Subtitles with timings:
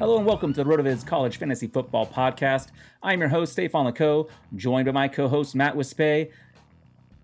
[0.00, 2.68] Hello and welcome to the RotoViz College Fantasy Football Podcast.
[3.02, 6.30] I'm your host, Stefan Leco, joined by my co-host, Matt Wispe.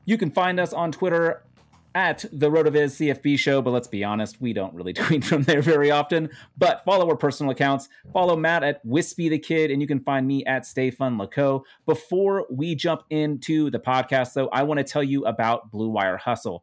[0.05, 1.43] You can find us on Twitter
[1.95, 5.63] at the RotoViz CFB show, but let's be honest, we don't really tweet from there
[5.63, 6.29] very often.
[6.59, 7.89] But follow our personal accounts.
[8.13, 11.63] Follow Matt at Wispy the Kid, and you can find me at Stefan Leco.
[11.87, 16.19] Before we jump into the podcast, though, I want to tell you about Blue Wire
[16.19, 16.63] Hustle.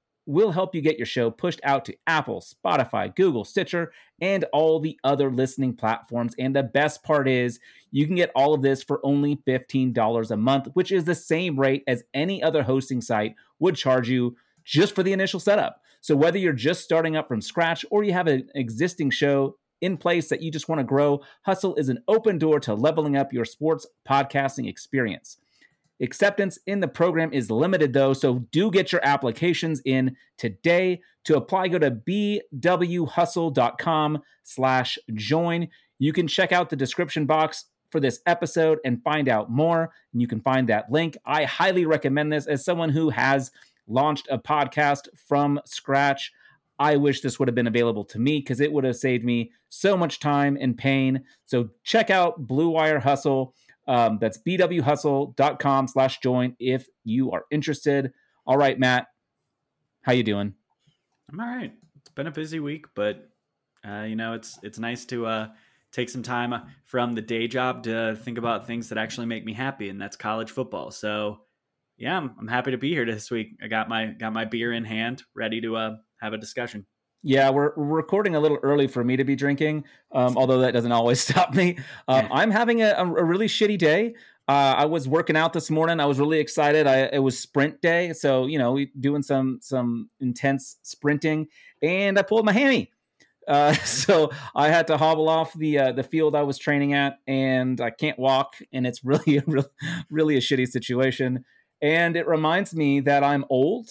[0.25, 4.79] will help you get your show pushed out to Apple, Spotify, Google, Stitcher, and all
[4.79, 6.35] the other listening platforms.
[6.37, 7.59] And the best part is,
[7.91, 11.59] you can get all of this for only $15 a month, which is the same
[11.59, 15.81] rate as any other hosting site would charge you just for the initial setup.
[16.01, 19.97] So, whether you're just starting up from scratch or you have an existing show in
[19.97, 23.33] place that you just want to grow, Hustle is an open door to leveling up
[23.33, 25.37] your sports podcasting experience.
[26.01, 31.01] Acceptance in the program is limited though, so do get your applications in today.
[31.25, 35.67] To apply, go to bwhustle.com slash join.
[35.99, 39.91] You can check out the description box for this episode and find out more.
[40.13, 41.15] And you can find that link.
[41.25, 43.51] I highly recommend this as someone who has
[43.87, 46.31] launched a podcast from scratch.
[46.79, 49.51] I wish this would have been available to me because it would have saved me
[49.69, 51.23] so much time and pain.
[51.45, 53.53] So check out Blue Wire Hustle.
[53.87, 58.11] Um, that's bwhustle.com slash join if you are interested.
[58.45, 59.07] All right, Matt,
[60.01, 60.53] how you doing?
[61.31, 61.73] I'm all right.
[61.97, 63.29] It's been a busy week, but
[63.87, 65.47] uh, you know, it's it's nice to uh,
[65.91, 66.53] take some time
[66.85, 70.15] from the day job to think about things that actually make me happy, and that's
[70.15, 70.91] college football.
[70.91, 71.41] So,
[71.97, 73.57] yeah, I'm, I'm happy to be here this week.
[73.61, 76.85] I got my got my beer in hand, ready to uh, have a discussion.
[77.23, 80.71] Yeah, we're, we're recording a little early for me to be drinking, um, although that
[80.71, 81.77] doesn't always stop me.
[82.07, 84.15] Um, I'm having a, a, really shitty day.
[84.47, 85.99] Uh, I was working out this morning.
[85.99, 86.87] I was really excited.
[86.87, 91.47] I, it was sprint day, so you know, we doing some some intense sprinting,
[91.81, 92.91] and I pulled my hammy.
[93.47, 97.19] Uh, so I had to hobble off the uh, the field I was training at,
[97.27, 99.67] and I can't walk, and it's really, a really,
[100.09, 101.45] really a shitty situation.
[101.83, 103.89] And it reminds me that I'm old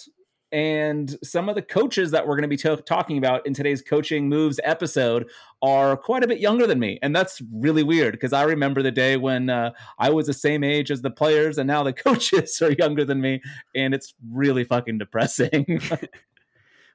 [0.51, 3.81] and some of the coaches that we're going to be t- talking about in today's
[3.81, 5.29] coaching moves episode
[5.61, 8.91] are quite a bit younger than me and that's really weird because i remember the
[8.91, 12.61] day when uh, i was the same age as the players and now the coaches
[12.61, 13.41] are younger than me
[13.75, 15.81] and it's really fucking depressing.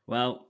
[0.09, 0.47] Well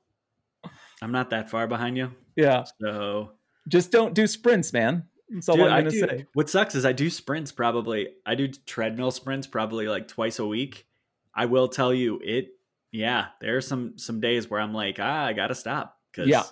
[1.01, 2.13] i'm not that far behind you.
[2.37, 2.65] Yeah.
[2.79, 3.31] So
[3.69, 5.05] just don't do sprints man.
[5.31, 6.27] That's all Dude, i'm gonna say.
[6.35, 10.47] What sucks is i do sprints probably i do treadmill sprints probably like twice a
[10.47, 10.87] week.
[11.35, 12.56] I will tell you it.
[12.97, 15.99] Yeah, there are some some days where I'm like, ah, I gotta stop.
[16.15, 16.45] Cause yeah,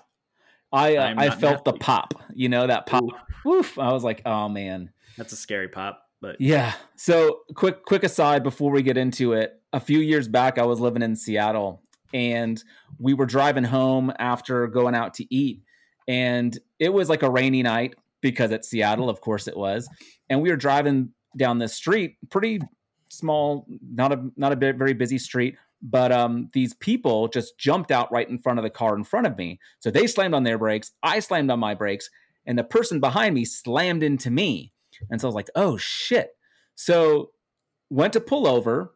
[0.70, 2.12] I uh, I felt the pop.
[2.34, 3.02] You know that pop.
[3.46, 3.54] Ooh.
[3.54, 3.78] Oof!
[3.78, 6.02] I was like, oh man, that's a scary pop.
[6.20, 6.74] But yeah.
[6.96, 9.58] So quick quick aside before we get into it.
[9.72, 11.82] A few years back, I was living in Seattle,
[12.12, 12.62] and
[12.98, 15.62] we were driving home after going out to eat,
[16.06, 19.88] and it was like a rainy night because it's Seattle, of course it was,
[20.28, 22.60] and we were driving down this street, pretty
[23.08, 28.10] small, not a not a very busy street, but um, these people just jumped out
[28.10, 29.60] right in front of the car in front of me.
[29.78, 32.08] So they slammed on their brakes, I slammed on my brakes,
[32.46, 34.72] and the person behind me slammed into me.
[35.10, 36.36] And so I was like, "Oh shit!"
[36.74, 37.30] So
[37.90, 38.94] went to pull over.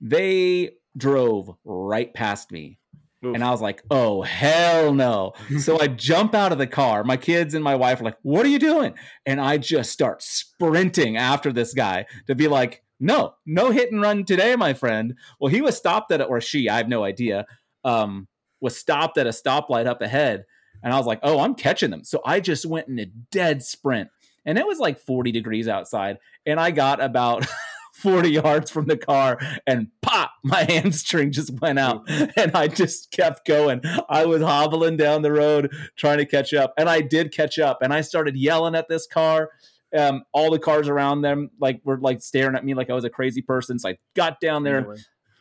[0.00, 2.78] They drove right past me.
[3.24, 3.34] Oof.
[3.34, 5.32] And I was like, oh, hell no.
[5.58, 7.02] so I jump out of the car.
[7.02, 8.94] My kids and my wife are like, what are you doing?
[9.24, 14.00] And I just start sprinting after this guy to be like, no, no hit and
[14.00, 15.14] run today, my friend.
[15.40, 17.46] Well, he was stopped at, or she, I have no idea,
[17.84, 18.28] um,
[18.60, 20.44] was stopped at a stoplight up ahead.
[20.82, 22.04] And I was like, oh, I'm catching them.
[22.04, 24.08] So I just went in a dead sprint.
[24.44, 26.18] And it was like 40 degrees outside.
[26.44, 27.46] And I got about
[27.96, 33.10] 40 yards from the car and pop, my hamstring just went out and I just
[33.10, 33.80] kept going.
[34.08, 37.78] I was hobbling down the road trying to catch up and I did catch up
[37.82, 39.50] and I started yelling at this car.
[39.96, 43.04] Um, all the cars around them like were like staring at me like I was
[43.04, 43.78] a crazy person.
[43.78, 44.96] So I got down there,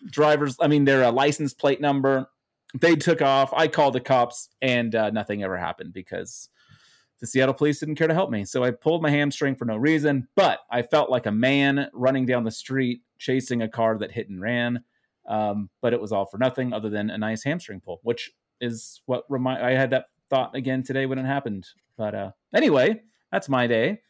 [0.09, 2.27] drivers, I mean, their uh, license plate number.
[2.80, 3.53] They took off.
[3.53, 6.50] I called the cops and uh, nothing ever happened because
[7.19, 8.45] the Seattle police didn't care to help me.
[8.45, 12.25] So I pulled my hamstring for no reason, but I felt like a man running
[12.25, 14.83] down the street chasing a car that hit and ran.
[15.27, 18.31] Um, but it was all for nothing other than a nice hamstring pull, which
[18.62, 21.65] is what remind I had that thought again today when it happened.
[21.97, 23.01] But uh, anyway,
[23.31, 24.01] that's my day.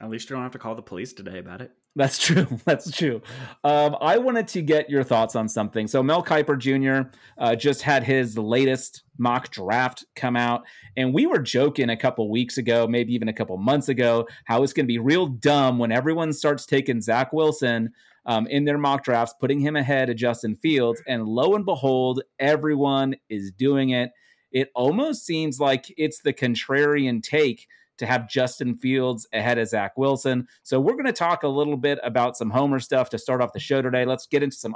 [0.00, 1.72] At least you don't have to call the police today about it.
[1.96, 2.46] That's true.
[2.64, 3.22] That's true.
[3.62, 5.86] Um, I wanted to get your thoughts on something.
[5.86, 7.08] So Mel Kiper Jr.
[7.38, 10.64] Uh, just had his latest mock draft come out,
[10.96, 14.64] and we were joking a couple weeks ago, maybe even a couple months ago, how
[14.64, 17.92] it's going to be real dumb when everyone starts taking Zach Wilson
[18.26, 22.22] um, in their mock drafts, putting him ahead of Justin Fields, and lo and behold,
[22.40, 24.10] everyone is doing it.
[24.50, 27.68] It almost seems like it's the contrarian take
[27.98, 30.46] to have Justin Fields ahead of Zach Wilson.
[30.62, 33.52] So we're going to talk a little bit about some Homer stuff to start off
[33.52, 34.04] the show today.
[34.04, 34.74] Let's get into some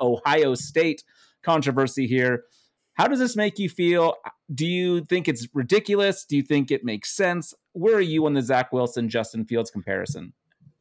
[0.00, 1.02] Ohio State
[1.42, 2.44] controversy here.
[2.94, 4.16] How does this make you feel?
[4.52, 6.24] Do you think it's ridiculous?
[6.24, 7.54] Do you think it makes sense?
[7.72, 10.32] Where are you on the Zach Wilson Justin Fields comparison?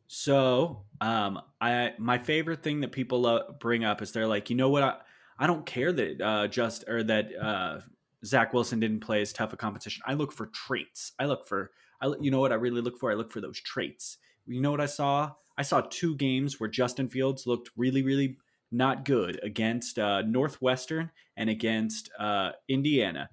[0.07, 4.69] So, um, I my favorite thing that people bring up is they're like, you know
[4.69, 4.95] what, I,
[5.37, 7.79] I don't care that uh, just or that uh,
[8.25, 10.03] Zach Wilson didn't play as tough a competition.
[10.05, 11.13] I look for traits.
[11.19, 11.71] I look for,
[12.01, 13.11] I you know what I really look for?
[13.11, 14.17] I look for those traits.
[14.45, 15.31] You know what I saw?
[15.57, 18.37] I saw two games where Justin Fields looked really, really
[18.71, 23.29] not good against uh, Northwestern and against uh, Indiana.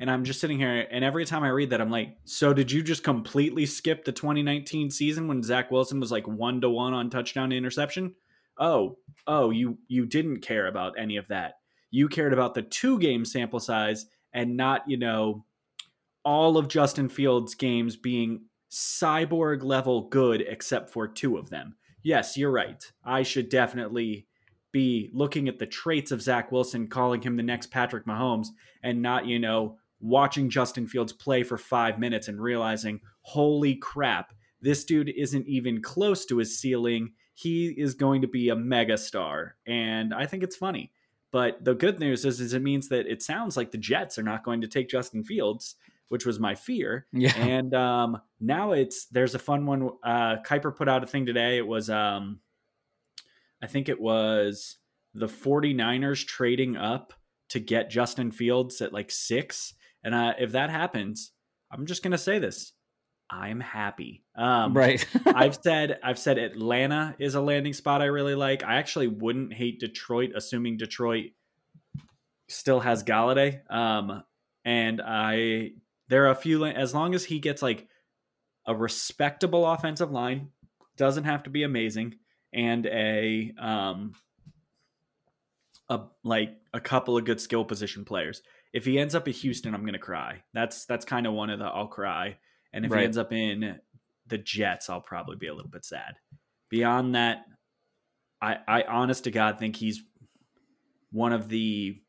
[0.00, 2.72] And I'm just sitting here, and every time I read that, I'm like, so did
[2.72, 6.94] you just completely skip the 2019 season when Zach Wilson was like one to one
[6.94, 8.14] on touchdown to interception?
[8.58, 8.96] Oh,
[9.26, 11.54] oh, you you didn't care about any of that.
[11.92, 15.44] You cared about the two game sample size and not, you know,
[16.24, 21.76] all of Justin Fields' games being cyborg level good except for two of them.
[22.02, 22.82] Yes, you're right.
[23.04, 24.26] I should definitely
[24.72, 28.48] be looking at the traits of Zach Wilson, calling him the next Patrick Mahomes,
[28.82, 34.32] and not, you know, watching Justin Fields play for five minutes and realizing, holy crap,
[34.62, 37.12] this dude isn't even close to his ceiling.
[37.34, 39.56] He is going to be a mega star.
[39.66, 40.90] And I think it's funny.
[41.32, 44.22] But the good news is, is it means that it sounds like the Jets are
[44.22, 45.76] not going to take Justin Fields,
[46.08, 47.06] which was my fear.
[47.12, 47.32] Yeah.
[47.36, 49.90] And um, now it's there's a fun one.
[50.04, 51.56] Uh, Kiper put out a thing today.
[51.56, 52.40] It was um,
[53.62, 54.76] I think it was
[55.14, 57.14] the 49ers trading up
[57.48, 59.74] to get Justin Fields at like six.
[60.04, 61.32] And uh, if that happens,
[61.70, 62.72] I'm just gonna say this:
[63.32, 64.22] I'm happy.
[64.36, 65.04] Um, right.
[65.24, 68.62] I've said I've said Atlanta is a landing spot I really like.
[68.62, 71.30] I actually wouldn't hate Detroit, assuming Detroit
[72.48, 73.60] still has Golladay.
[73.72, 74.22] Um,
[74.66, 75.70] and I
[76.08, 77.88] there are a few as long as he gets like
[78.66, 80.48] a respectable offensive line,
[80.98, 82.16] doesn't have to be amazing,
[82.52, 84.12] and a um
[85.88, 88.42] a like a couple of good skill position players.
[88.74, 90.42] If he ends up at Houston, I'm gonna cry.
[90.52, 92.36] That's that's kind of one of the I'll cry
[92.72, 93.00] and if right.
[93.00, 93.78] he ends up in
[94.26, 96.14] the Jets, I'll probably be a little bit sad.
[96.70, 97.44] Beyond that,
[98.40, 100.02] I, I honest to God think he's
[101.10, 102.00] one of the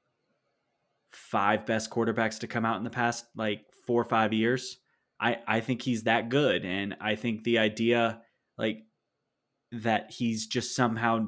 [1.12, 4.78] five best quarterbacks to come out in the past like four or five years.
[5.20, 6.66] I, I think he's that good.
[6.66, 8.22] And I think the idea
[8.58, 8.80] like
[9.72, 11.28] that he's just somehow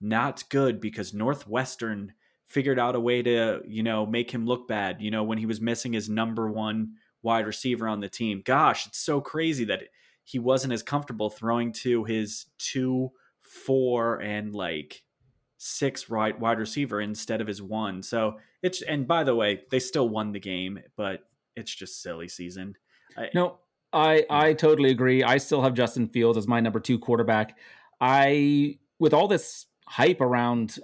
[0.00, 2.12] not good because Northwestern
[2.46, 5.46] figured out a way to, you know, make him look bad, you know, when he
[5.46, 6.94] was missing his number one
[7.26, 8.40] wide receiver on the team.
[8.44, 9.82] Gosh, it's so crazy that
[10.22, 13.10] he wasn't as comfortable throwing to his two,
[13.42, 15.02] four, and like
[15.58, 18.00] six right wide receiver instead of his one.
[18.02, 22.28] So it's and by the way, they still won the game, but it's just silly
[22.28, 22.76] season.
[23.16, 23.58] I, no,
[23.92, 25.24] I I totally agree.
[25.24, 27.58] I still have Justin Fields as my number two quarterback.
[28.00, 30.78] I with all this hype around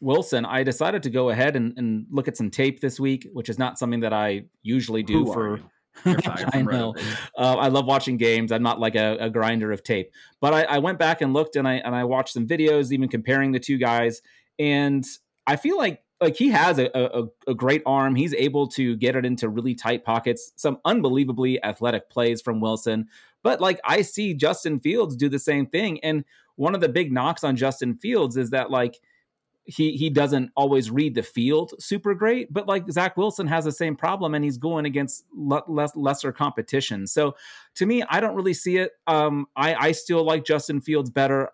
[0.00, 3.48] Wilson, I decided to go ahead and, and look at some tape this week, which
[3.48, 5.60] is not something that I usually do Who for.
[6.04, 6.94] I know.
[7.36, 8.52] Uh, I love watching games.
[8.52, 11.56] I'm not like a, a grinder of tape, but I, I, went back and looked
[11.56, 14.22] and I and I watched some videos, even comparing the two guys,
[14.58, 15.04] and
[15.46, 18.14] I feel like like he has a, a, a great arm.
[18.14, 20.52] He's able to get it into really tight pockets.
[20.56, 23.08] Some unbelievably athletic plays from Wilson,
[23.42, 26.24] but like I see Justin Fields do the same thing, and
[26.56, 29.00] one of the big knocks on Justin Fields is that like
[29.70, 33.72] he he doesn't always read the field super great, but like Zach Wilson has the
[33.72, 37.06] same problem, and he's going against less lesser competition.
[37.06, 37.36] So
[37.76, 38.92] to me, I don't really see it.
[39.06, 41.50] Um, I I still like Justin Fields better.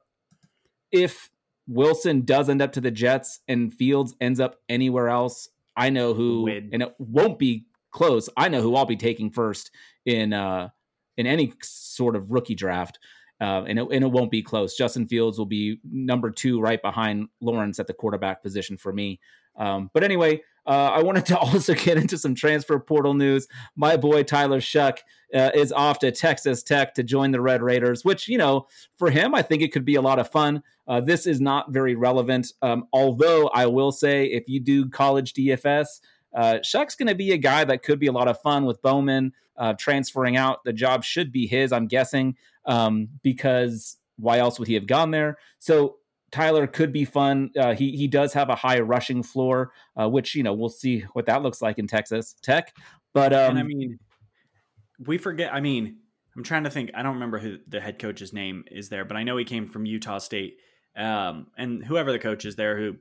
[0.91, 1.31] If
[1.69, 6.15] Wilson does end up to the Jets and Fields ends up anywhere else, I know
[6.15, 6.71] who, Win.
[6.73, 8.29] and it won't be close.
[8.37, 9.71] I know who I'll be taking first
[10.07, 10.71] in uh
[11.17, 12.99] in any sort of rookie draft
[13.41, 14.77] uh, and, it, and it won't be close.
[14.77, 19.21] Justin Fields will be number two right behind Lawrence at the quarterback position for me.
[19.57, 23.47] Um, but anyway, uh, I wanted to also get into some transfer portal news.
[23.77, 24.99] My boy Tyler Shough
[25.35, 28.67] uh, is off to Texas Tech to join the Red Raiders, which, you know,
[28.97, 30.63] for him, I think it could be a lot of fun.
[30.89, 32.53] Uh, this is not very relevant.
[32.63, 36.01] Um, although I will say, if you do college DFS,
[36.37, 38.83] uh, Shough's going to be a guy that could be a lot of fun with
[38.83, 40.63] Bowman uh, transferring out.
[40.65, 45.11] The job should be his, I'm guessing um, because why else would he have gone
[45.11, 45.39] there?
[45.59, 45.97] So
[46.31, 47.51] Tyler could be fun.
[47.59, 51.01] Uh, he he does have a high rushing floor, uh, which you know we'll see
[51.13, 52.77] what that looks like in Texas Tech.
[53.15, 53.99] But um, and I mean,
[54.99, 55.55] we forget.
[55.55, 55.99] I mean,
[56.37, 56.91] I'm trying to think.
[56.95, 59.67] I don't remember who the head coach's name is there, but I know he came
[59.67, 60.59] from Utah State.
[60.97, 62.97] Um, and whoever the coach is there, who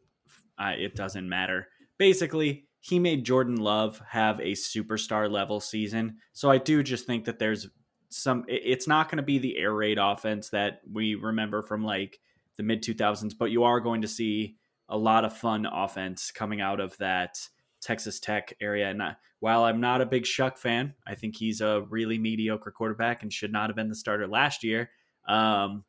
[0.58, 1.68] uh, it doesn't matter.
[1.98, 6.18] Basically, he made Jordan Love have a superstar level season.
[6.34, 7.68] So I do just think that there's
[8.10, 12.20] some it's not going to be the air raid offense that we remember from like
[12.58, 14.56] the mid 2000s but you are going to see
[14.88, 17.40] a lot of fun offense coming out of that
[17.82, 21.62] Texas Tech area and I, while I'm not a big Shough fan I think he's
[21.62, 24.92] a really mediocre quarterback and should not have been the starter last year
[25.28, 25.84] um,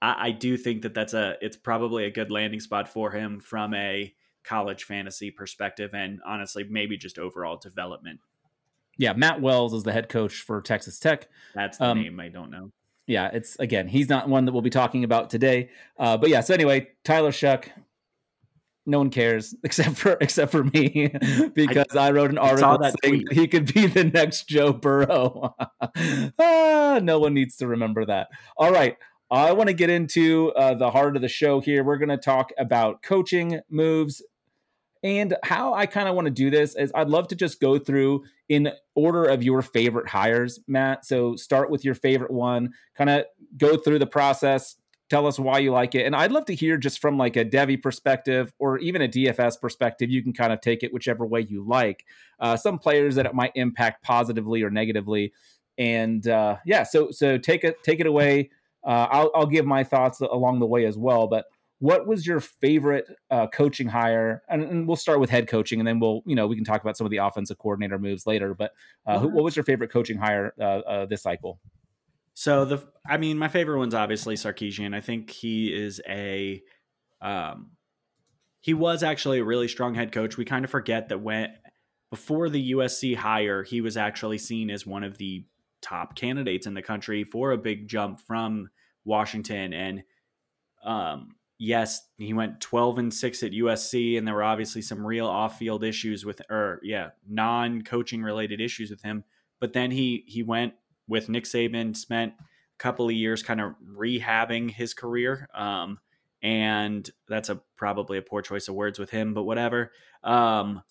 [0.00, 3.38] I, I do think that that's a it's probably a good landing spot for him
[3.38, 4.14] from a
[4.46, 8.20] college fantasy perspective and honestly maybe just overall development
[8.98, 11.28] yeah, Matt Wells is the head coach for Texas Tech.
[11.54, 12.72] That's the um, name I don't know.
[13.06, 15.70] Yeah, it's again, he's not one that we'll be talking about today.
[15.98, 17.68] Uh, but yeah, so anyway, Tyler Shough,
[18.84, 21.14] no one cares except for except for me
[21.54, 23.32] because I, I wrote an article that saying tweet.
[23.32, 25.54] he could be the next Joe Burrow.
[26.38, 28.28] ah, no one needs to remember that.
[28.56, 28.96] All right.
[29.28, 31.82] I want to get into uh, the heart of the show here.
[31.82, 34.22] We're going to talk about coaching moves,
[35.06, 37.78] and how I kind of want to do this is I'd love to just go
[37.78, 41.04] through in order of your favorite hires, Matt.
[41.04, 43.24] So start with your favorite one, kind of
[43.56, 44.76] go through the process,
[45.08, 46.06] tell us why you like it.
[46.06, 49.60] And I'd love to hear just from like a Devy perspective or even a DFS
[49.60, 50.10] perspective.
[50.10, 52.04] You can kind of take it whichever way you like.
[52.40, 55.32] Uh, some players that it might impact positively or negatively.
[55.78, 58.50] And uh, yeah, so so take it take it away.
[58.84, 61.26] Uh, I'll, I'll give my thoughts along the way as well.
[61.26, 61.46] But
[61.78, 64.42] what was your favorite uh, coaching hire?
[64.48, 66.80] And, and, we'll start with head coaching, and then we'll, you know, we can talk
[66.80, 68.54] about some of the offensive coordinator moves later.
[68.54, 68.72] But
[69.06, 71.60] uh, who, what was your favorite coaching hire uh, uh, this cycle?
[72.32, 74.94] So the, I mean, my favorite one's obviously Sarkisian.
[74.94, 76.62] I think he is a,
[77.20, 77.72] um,
[78.60, 80.36] he was actually a really strong head coach.
[80.36, 81.54] We kind of forget that when
[82.10, 85.44] before the USC hire, he was actually seen as one of the
[85.82, 88.70] top candidates in the country for a big jump from
[89.04, 90.02] Washington and.
[90.84, 95.26] Um, yes, he went 12 and 6 at USC, and there were obviously some real
[95.26, 99.24] off field issues with, or yeah, non coaching related issues with him.
[99.60, 100.74] But then he he went
[101.08, 105.48] with Nick Saban, spent a couple of years kind of rehabbing his career.
[105.54, 105.98] Um,
[106.42, 109.92] and that's a probably a poor choice of words with him, but whatever.
[110.22, 110.82] Um,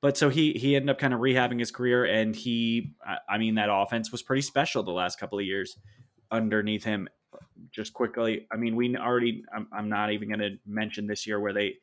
[0.00, 2.94] but so he he ended up kind of rehabbing his career, and he,
[3.28, 5.76] I mean, that offense was pretty special the last couple of years
[6.30, 7.08] underneath him
[7.72, 11.40] just quickly, I mean, we already, I'm, I'm not even going to mention this year
[11.40, 11.74] where they,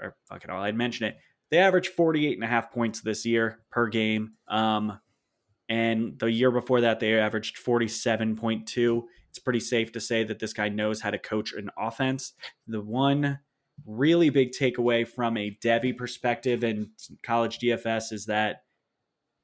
[0.00, 1.16] or fuck it all, I'd mention it.
[1.50, 4.32] They averaged 48 and a half points this year per game.
[4.48, 4.98] Um,
[5.68, 9.02] and the year before that, they averaged 47.2.
[9.28, 12.32] it's pretty safe to say that this guy knows how to coach an offense.
[12.66, 13.38] The one
[13.86, 16.88] really big takeaway from a Devy perspective and
[17.22, 18.62] college DFS is that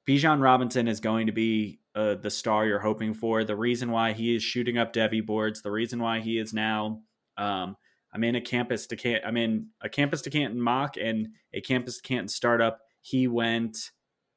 [0.08, 3.44] Bijan Robinson is going to be uh, the star you're hoping for.
[3.44, 7.02] The reason why he is shooting up Devy boards, the reason why he is now,
[7.36, 7.76] um,
[8.12, 11.60] I'm in a campus to Canton, I'm in a campus to Canton mock and a
[11.60, 12.80] campus to Canton startup.
[13.02, 13.90] He went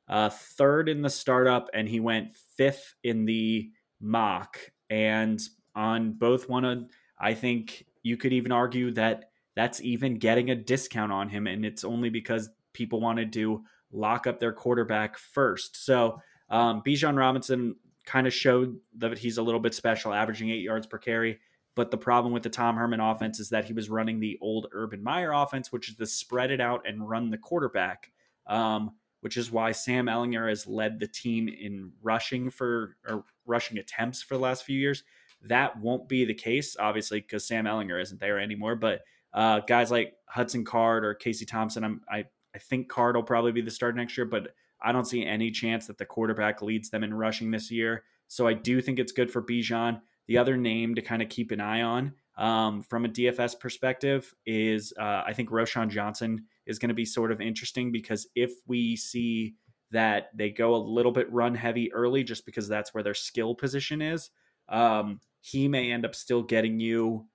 [0.07, 4.57] uh, third in the startup and he went fifth in the mock.
[4.89, 5.41] And
[5.75, 6.83] on both one of,
[7.19, 11.47] I think you could even argue that that's even getting a discount on him.
[11.47, 15.85] And it's only because people wanted to lock up their quarterback first.
[15.85, 16.19] So
[16.53, 20.85] um, Bijan Robinson kind of showed that he's a little bit special, averaging eight yards
[20.85, 21.39] per carry.
[21.75, 24.67] But the problem with the Tom Herman offense is that he was running the old
[24.71, 28.11] Urban Meyer offense, which is to spread it out and run the quarterback,
[28.45, 28.91] um,
[29.21, 34.21] which is why Sam Ehlinger has led the team in rushing for or rushing attempts
[34.21, 35.03] for the last few years.
[35.41, 38.75] That won't be the case, obviously, because Sam Ehlinger isn't there anymore.
[38.75, 39.01] But
[39.33, 43.51] uh, guys like Hudson Card or Casey Thompson, I'm, I I think Card will probably
[43.51, 44.49] be the starter next year, but
[44.83, 48.03] I don't see any chance that the quarterback leads them in rushing this year.
[48.27, 50.01] So I do think it's good for Bijan.
[50.27, 54.33] The other name to kind of keep an eye on um, from a DFS perspective
[54.45, 58.51] is uh, I think Roschon Johnson is going to be sort of interesting because if
[58.67, 59.55] we see
[59.91, 63.53] that they go a little bit run heavy early just because that's where their skill
[63.53, 64.31] position is,
[64.69, 67.27] um, he may end up still getting you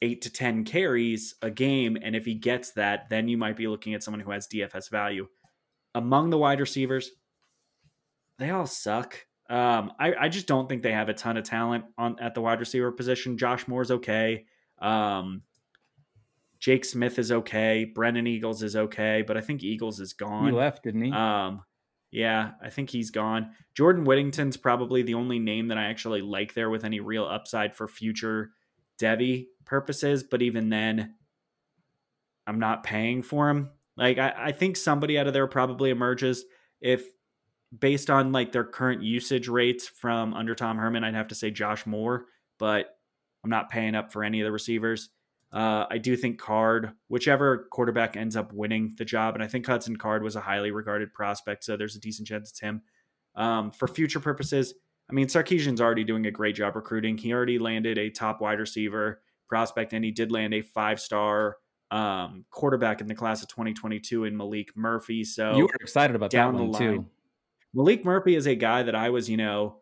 [0.00, 1.98] eight to 10 carries a game.
[2.00, 4.90] And if he gets that, then you might be looking at someone who has DFS
[4.90, 5.28] value.
[5.94, 7.10] Among the wide receivers,
[8.38, 9.26] they all suck.
[9.50, 12.40] Um, I, I just don't think they have a ton of talent on at the
[12.40, 13.38] wide receiver position.
[13.38, 14.44] Josh Moore's okay.
[14.78, 15.42] Um,
[16.60, 17.84] Jake Smith is okay.
[17.84, 20.46] Brennan Eagles is okay, but I think Eagles is gone.
[20.46, 21.12] He left, didn't he?
[21.12, 21.62] Um,
[22.10, 23.52] yeah, I think he's gone.
[23.74, 27.74] Jordan Whittington's probably the only name that I actually like there with any real upside
[27.74, 28.50] for future
[29.00, 31.14] Devy purposes, but even then,
[32.46, 33.70] I'm not paying for him.
[33.98, 36.44] Like I, I think somebody out of there probably emerges
[36.80, 37.04] if
[37.76, 41.50] based on like their current usage rates from under Tom Herman, I'd have to say
[41.50, 42.26] Josh Moore,
[42.58, 42.96] but
[43.44, 45.10] I'm not paying up for any of the receivers.
[45.52, 49.66] Uh, I do think Card, whichever quarterback ends up winning the job, and I think
[49.66, 52.82] Hudson Card was a highly regarded prospect, so there's a decent chance it's him.
[53.34, 54.74] Um, for future purposes,
[55.10, 57.16] I mean, Sarkisian's already doing a great job recruiting.
[57.16, 61.56] He already landed a top wide receiver prospect, and he did land a five star
[61.90, 65.24] um, quarterback in the class of 2022 in Maalik Murphy.
[65.24, 67.06] So you were excited about down that one the line, too.
[67.76, 69.78] Maalik Murphy is a guy that I was, you know,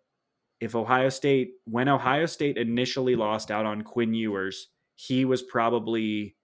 [0.61, 6.37] if Ohio State, when Ohio State initially lost out on Quinn Ewers, he was probably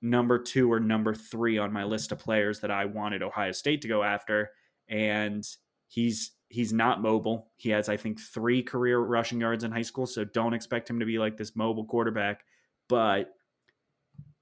[0.00, 3.82] number two or number three on my list of players that I wanted Ohio State
[3.82, 4.50] to go after.
[4.88, 5.44] And
[5.88, 7.50] he's he's not mobile.
[7.56, 11.00] He has, I think, three career rushing yards in high school, so don't expect him
[11.00, 12.44] to be like this mobile quarterback.
[12.88, 13.30] But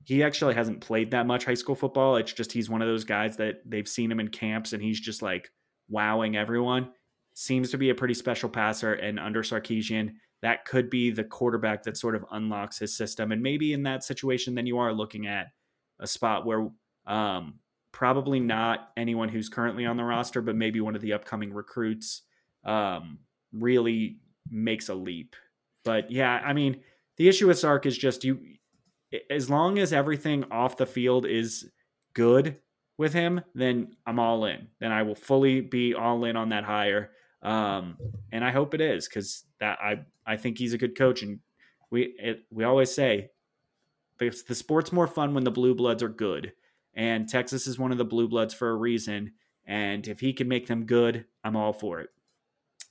[0.04, 2.16] he actually hasn't played that much high school football.
[2.16, 5.00] It's just he's one of those guys that they've seen him in camps and he's
[5.00, 5.50] just like
[5.88, 6.90] wowing everyone.
[7.34, 11.82] Seems to be a pretty special passer, and under Sarkisian, that could be the quarterback
[11.84, 13.32] that sort of unlocks his system.
[13.32, 15.46] And maybe in that situation, then you are looking at
[15.98, 16.68] a spot where
[17.06, 17.54] um,
[17.92, 22.22] probably not anyone who's currently on the roster, but maybe one of the upcoming recruits
[22.64, 23.18] um,
[23.52, 24.18] really
[24.50, 25.36] makes a leap.
[25.84, 26.80] But yeah, I mean,
[27.16, 28.40] the issue with Sark is just you,
[29.30, 31.70] as long as everything off the field is
[32.14, 32.56] good
[32.98, 34.68] with him, then I'm all in.
[34.80, 37.10] Then I will fully be all in on that hire.
[37.42, 37.96] Um,
[38.30, 41.40] and I hope it is because that I I think he's a good coach, and
[41.90, 43.30] we it, we always say
[44.18, 46.52] the, the sport's more fun when the blue bloods are good.
[46.94, 49.32] And Texas is one of the blue bloods for a reason.
[49.66, 52.10] And if he can make them good, I'm all for it.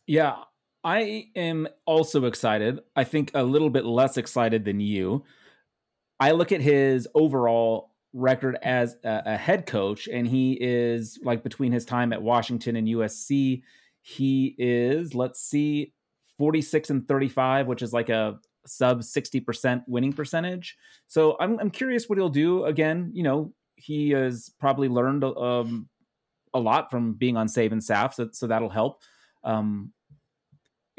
[0.07, 0.37] Yeah,
[0.83, 2.79] I am also excited.
[2.95, 5.23] I think a little bit less excited than you.
[6.21, 11.41] I look at his overall record as a, a, head coach, and he is like
[11.41, 13.63] between his time at Washington and USC,
[14.01, 15.93] he is, let's see,
[16.37, 20.77] 46 and 35, which is like a sub 60% winning percentage.
[21.07, 22.65] So I'm, I'm curious what he'll do.
[22.65, 25.89] Again, you know, he has probably learned um,
[26.53, 29.01] a lot from being on Saban staff, so, so that'll help.
[29.43, 29.91] Um,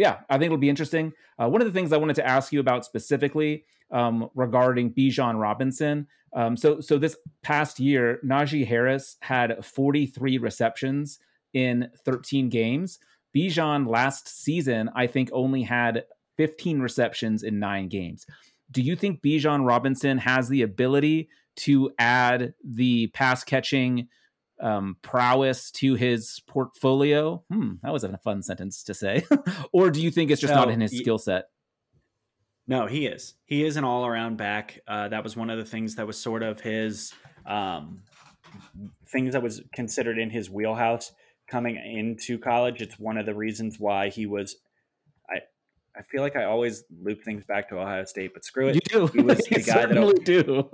[0.03, 1.13] yeah, I think it'll be interesting.
[1.41, 5.41] Uh, one of the things I wanted to ask you about specifically um, regarding Bijan
[5.41, 6.09] Robinson.
[6.35, 11.21] Um, so, so this past year, Najee Harris had 43 receptions
[11.55, 12.99] in 13 games.
[13.37, 16.05] Bijan last season, I think, only had
[16.37, 18.27] 15 receptions in nine games.
[18.73, 24.09] Do you think Bijan Robinson has the ability to add the pass catching
[24.63, 27.43] um, prowess to his portfolio?
[27.51, 29.25] Hmm, that was a fun sentence to say.
[29.73, 31.47] or do you think it's just not in his skill set?
[32.67, 33.35] No, he is.
[33.45, 34.81] He is an all around back.
[34.87, 37.13] Uh, that was one of the things that was sort of his
[37.45, 38.03] um,
[39.13, 41.13] things that was considered in his wheelhouse
[41.49, 42.81] coming into college.
[42.81, 44.57] It's one of the reasons why he was.
[45.29, 45.41] I
[45.97, 48.77] I feel like I always loop things back to Ohio State, but screw it.
[48.77, 49.07] You do.
[49.09, 50.71] He was the guy that do.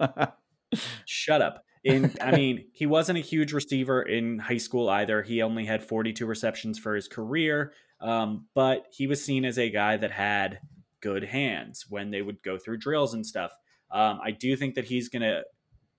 [1.06, 1.64] shut up.
[1.84, 5.22] In I mean, he wasn't a huge receiver in high school either.
[5.22, 9.70] He only had 42 receptions for his career, um, but he was seen as a
[9.70, 10.60] guy that had
[11.00, 13.52] good hands when they would go through drills and stuff.
[13.90, 15.42] Um, I do think that he's going to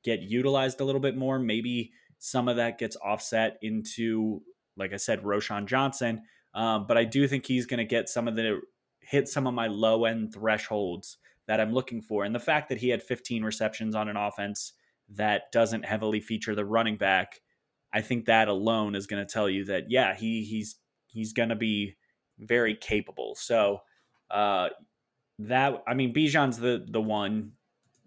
[0.04, 1.40] get utilized a little bit more.
[1.40, 4.42] Maybe some of that gets offset into,
[4.78, 6.24] like I said, Roschon Johnson.
[6.54, 8.62] Um, but I do think he's going to get some of the
[9.00, 12.24] hit some of my low end thresholds that I'm looking for.
[12.24, 14.74] And the fact that he had 15 receptions on an offense
[15.16, 17.40] that doesn't heavily feature the running back,
[17.94, 20.76] I think that alone is going to tell you that yeah, he he's
[21.08, 21.98] he's going to be
[22.38, 23.36] very capable.
[23.36, 23.80] So
[24.30, 24.70] uh,
[25.40, 27.54] that I mean, Bijan's the the one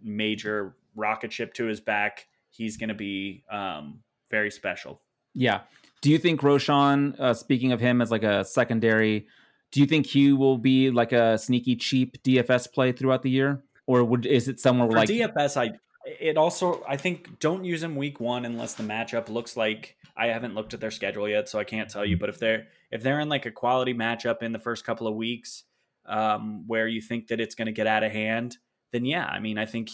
[0.03, 2.27] major rocket ship to his back.
[2.51, 5.01] He's going to be um, very special.
[5.35, 5.61] Yeah.
[6.03, 7.19] Do you think Roschon?
[7.19, 9.27] uh, speaking of him as like a secondary,
[9.71, 13.63] do you think he will be like a sneaky cheap DFS play throughout the year,
[13.87, 15.57] or would is it somewhere For like DFS?
[15.57, 15.73] I
[16.05, 20.27] it also I think don't use him week one unless the matchup looks like I
[20.27, 22.17] haven't looked at their schedule yet, so I can't tell you.
[22.17, 25.15] But if they're if they're in like a quality matchup in the first couple of
[25.15, 25.65] weeks,
[26.07, 28.59] um, where you think that it's going to get out of hand,
[28.93, 29.91] then yeah, I mean, I think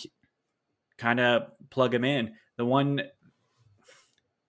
[0.96, 2.34] kind of plug him in.
[2.56, 3.02] The one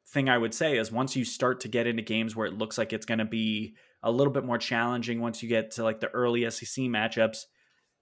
[0.07, 2.77] thing I would say is once you start to get into games where it looks
[2.77, 5.99] like it's going to be a little bit more challenging, once you get to like
[5.99, 7.45] the early SEC matchups,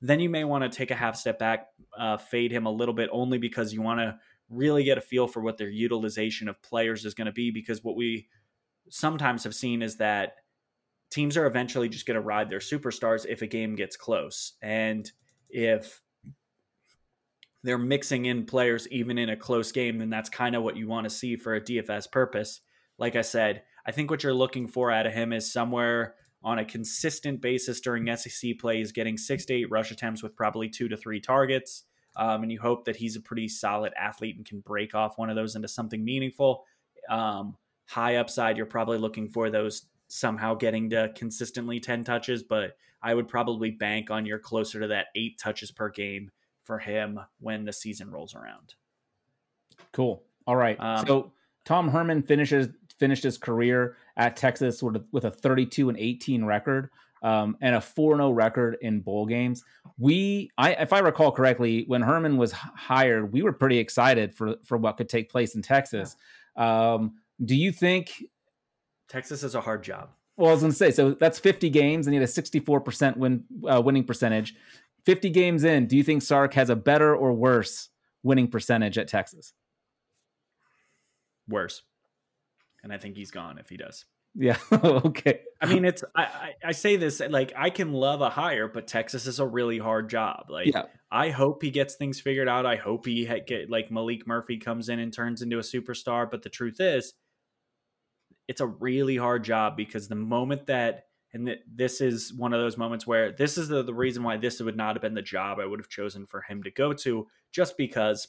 [0.01, 2.93] then you may want to take a half step back, uh, fade him a little
[2.93, 4.17] bit, only because you want to
[4.49, 7.51] really get a feel for what their utilization of players is going to be.
[7.51, 8.27] Because what we
[8.89, 10.35] sometimes have seen is that
[11.09, 14.53] teams are eventually just going to ride their superstars if a game gets close.
[14.61, 15.09] And
[15.49, 16.01] if
[17.63, 20.87] they're mixing in players even in a close game, then that's kind of what you
[20.87, 22.61] want to see for a DFS purpose.
[22.97, 26.59] Like I said, I think what you're looking for out of him is somewhere on
[26.59, 30.69] a consistent basis during SEC play is getting six to eight rush attempts with probably
[30.69, 31.83] two to three targets.
[32.15, 35.29] Um, and you hope that he's a pretty solid athlete and can break off one
[35.29, 36.65] of those into something meaningful.
[37.09, 42.77] Um, high upside, you're probably looking for those somehow getting to consistently 10 touches, but
[43.01, 46.31] I would probably bank on you're closer to that eight touches per game
[46.63, 48.73] for him when the season rolls around.
[49.91, 50.23] Cool.
[50.45, 50.77] All right.
[50.79, 51.31] Um, so
[51.65, 56.45] Tom Herman finishes finished his career at Texas with a, with a 32 and 18
[56.45, 56.89] record
[57.23, 59.63] um, and a 4-0 record in bowl games.
[59.97, 64.55] We, I, if I recall correctly, when Herman was hired, we were pretty excited for
[64.63, 66.15] for what could take place in Texas.
[66.55, 68.23] Um, do you think
[69.07, 70.09] Texas is a hard job?
[70.35, 73.17] Well, I was going to say, so that's 50 games, and he had a 64%
[73.17, 74.55] win uh, winning percentage.
[75.05, 77.89] 50 games in, do you think Sark has a better or worse
[78.21, 79.53] winning percentage at Texas?
[81.47, 81.81] Worse.
[82.83, 84.05] And I think he's gone if he does.
[84.35, 84.57] Yeah.
[84.71, 85.41] okay.
[85.59, 88.87] I mean, it's I, I, I say this like I can love a hire, but
[88.87, 90.45] Texas is a really hard job.
[90.49, 90.85] Like yeah.
[91.11, 92.65] I hope he gets things figured out.
[92.65, 96.29] I hope he get like Maalik Murphy comes in and turns into a superstar.
[96.29, 97.13] But the truth is,
[98.47, 102.61] it's a really hard job because the moment that and that this is one of
[102.61, 105.21] those moments where this is the, the reason why this would not have been the
[105.21, 108.27] job I would have chosen for him to go to, just because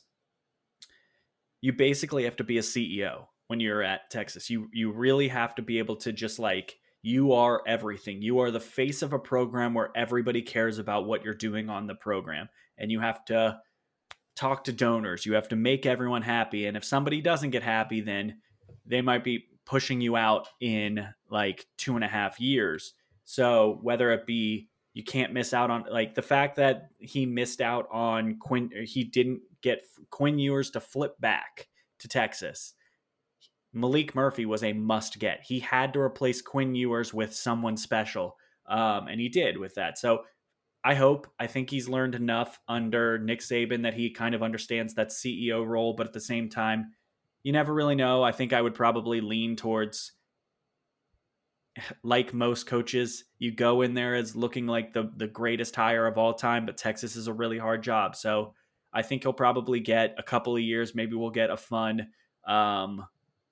[1.60, 4.48] you basically have to be a CEO when you're at Texas.
[4.48, 8.22] You you really have to be able to just like you are everything.
[8.22, 11.86] You are the face of a program where everybody cares about what you're doing on
[11.86, 12.48] the program.
[12.76, 13.60] And you have to
[14.36, 15.24] talk to donors.
[15.24, 16.66] You have to make everyone happy.
[16.66, 18.38] And if somebody doesn't get happy, then
[18.86, 22.94] they might be pushing you out in like two and a half years.
[23.24, 27.60] So whether it be you can't miss out on like the fact that he missed
[27.60, 31.68] out on Quinn, he didn't get Quinn Ewers to flip back
[32.00, 32.74] to Texas.
[33.74, 35.40] Maalik Murphy was a must get.
[35.44, 39.98] He had to replace Quinn Ewers with someone special, um, and he did with that.
[39.98, 40.22] So
[40.84, 44.94] I hope, I think he's learned enough under Nick Saban that he kind of understands
[44.94, 46.92] that CEO role, but at the same time,
[47.42, 48.22] you never really know.
[48.22, 50.12] I think I would probably lean towards
[52.02, 56.18] like most coaches, you go in there as looking like the the greatest hire of
[56.18, 58.16] all time, but Texas is a really hard job.
[58.16, 58.54] So
[58.92, 60.94] I think he'll probably get a couple of years.
[60.94, 62.08] Maybe we'll get a fun
[62.46, 63.04] um,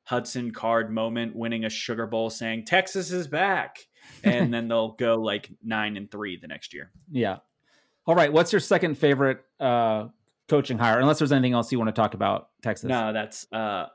[0.07, 3.79] Hudson Card moment, winning a Sugar Bowl, saying Texas is back,
[4.23, 6.93] and then they'll go like nine and three the next year.
[7.11, 7.39] Yeah.
[8.07, 8.33] All right.
[8.33, 10.09] What's your second favorite uh,
[10.49, 11.01] coaching hire?
[11.01, 12.89] Unless there's anything else you want to talk about Texas.
[12.89, 13.87] No, that's uh,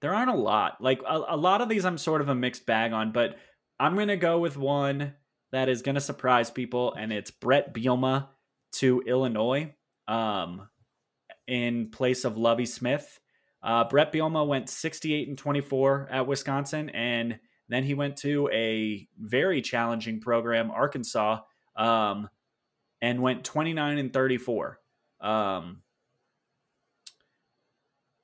[0.00, 0.80] there aren't a lot.
[0.80, 3.36] Like a, a lot of these, I'm sort of a mixed bag on, but
[3.78, 5.12] I'm gonna go with one
[5.52, 8.28] that is going to surprise people, and it's Bret Bielema
[8.76, 9.74] to Illinois
[10.08, 10.68] um,
[11.46, 13.20] in place of Lovie Smith.
[13.62, 19.08] Uh, Bret Bielema went 68 and 24 at Wisconsin, and then he went to a
[19.18, 21.40] very challenging program, Arkansas,
[21.76, 22.28] um,
[23.00, 24.78] and went 29 and 34.
[25.20, 25.82] Um,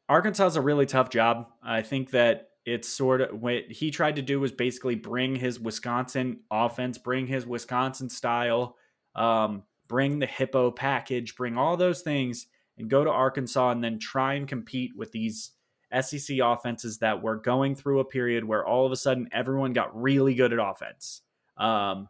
[0.09, 1.47] Arkansas is a really tough job.
[1.63, 5.61] I think that it's sort of what he tried to do was basically bring his
[5.61, 8.77] Wisconsin offense, bring his Wisconsin style,
[9.15, 12.47] um, bring the hippo package, bring all those things,
[12.79, 15.53] and go to Arkansas and then try and compete with these
[16.01, 20.01] SEC offenses that were going through a period where all of a sudden everyone got
[20.01, 21.23] really good at offense.
[21.57, 22.09] Um,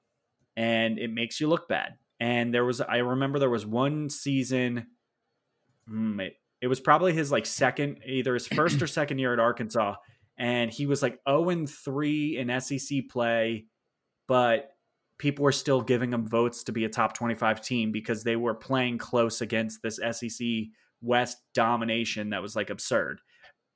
[0.56, 1.94] and it makes you look bad.
[2.20, 4.88] And there was, I remember there was one season,
[5.86, 9.38] hmm, it, it was probably his like second, either his first or second year at
[9.38, 9.94] Arkansas.
[10.36, 13.66] And he was like 0 and 3 in SEC play,
[14.26, 14.70] but
[15.18, 18.54] people were still giving him votes to be a top 25 team because they were
[18.54, 20.46] playing close against this SEC
[21.02, 23.20] West domination that was like absurd.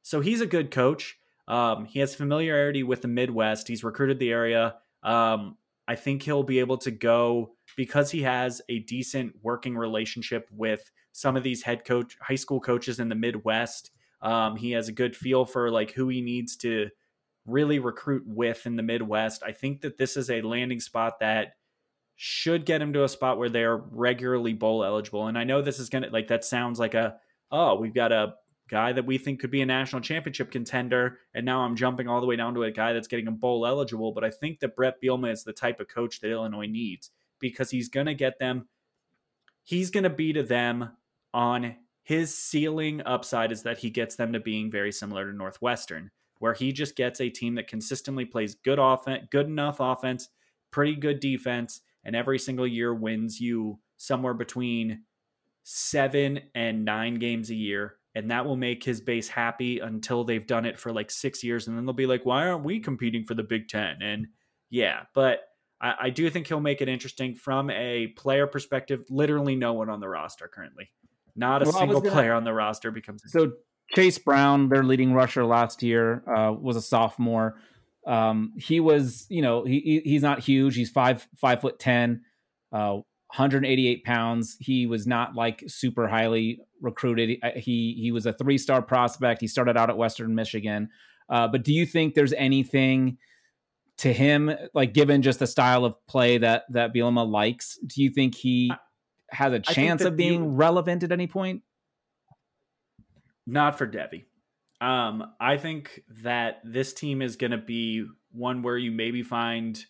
[0.03, 1.19] So he's a good coach.
[1.49, 3.69] Um, he has familiarity with the Midwest.
[3.69, 4.77] He's recruited the area.
[5.03, 5.57] Um,
[5.89, 10.91] I think he'll be able to go because he has a decent working relationship with
[11.13, 13.91] some of these head coach, high school coaches in the Midwest.
[14.23, 16.89] Um, he has a good feel for like who he needs to
[17.47, 19.43] really recruit with in the Midwest.
[19.43, 21.55] I think that this is a landing spot that
[22.17, 25.27] should get him to a spot where they're regularly bowl eligible.
[25.27, 27.17] And I know this is going to like that sounds like a
[27.51, 28.35] oh, we've got a
[28.69, 32.21] guy that we think could be a national championship contender, and now I'm jumping all
[32.21, 34.13] the way down to a guy that's getting a bowl eligible.
[34.13, 37.71] But I think that Bret Bielema is the type of coach that Illinois needs because
[37.71, 38.69] he's going to get them.
[39.65, 40.91] He's going to be to them
[41.35, 46.11] on his ceiling upside is that he gets them to being very similar to Northwestern,
[46.43, 50.29] where he just gets a team that consistently plays good offense, good enough offense,
[50.73, 55.05] pretty good defense, and every single year wins you somewhere between
[55.63, 60.49] seven and nine games a year and that will make his base happy until they've
[60.49, 63.23] done it for like six years and then they'll be like why aren't we competing
[63.23, 64.03] for the big ten?
[64.03, 64.27] And
[64.69, 65.43] yeah but
[65.81, 69.05] I, I do think he'll make it interesting from a player perspective.
[69.09, 70.91] Literally no one on the roster currently.
[71.37, 73.53] Not a well, single gonna, player on the roster becomes so
[73.95, 77.57] chase brown their leading rusher last year uh, was a sophomore
[78.07, 82.23] um, he was you know he, he's not huge he's five five foot ten
[82.73, 82.99] uh,
[83.35, 84.59] 188 pounds.
[84.61, 87.39] He was not like super highly recruited.
[87.57, 89.41] He he was a three star prospect.
[89.41, 90.91] He started out at Western Michigan.
[91.31, 93.17] Uh, but do you think there's anything
[93.99, 97.79] to him, like given just the style of play that that Bielema likes?
[97.87, 98.71] Do you think he
[99.31, 101.63] has a chance of being you, relevant at any point?
[103.47, 104.25] Not for Devy.
[104.81, 109.85] Um, I think that this team is going to be one where you maybe find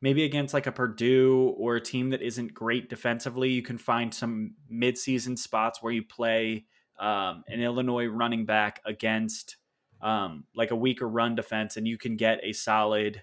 [0.00, 4.12] maybe against like a Purdue or a team that isn't great defensively, you can find
[4.12, 6.66] some midseason spots where you play
[6.98, 9.56] um, an Illinois running back against
[10.02, 13.22] um, like a weaker run defense, and you can get a solid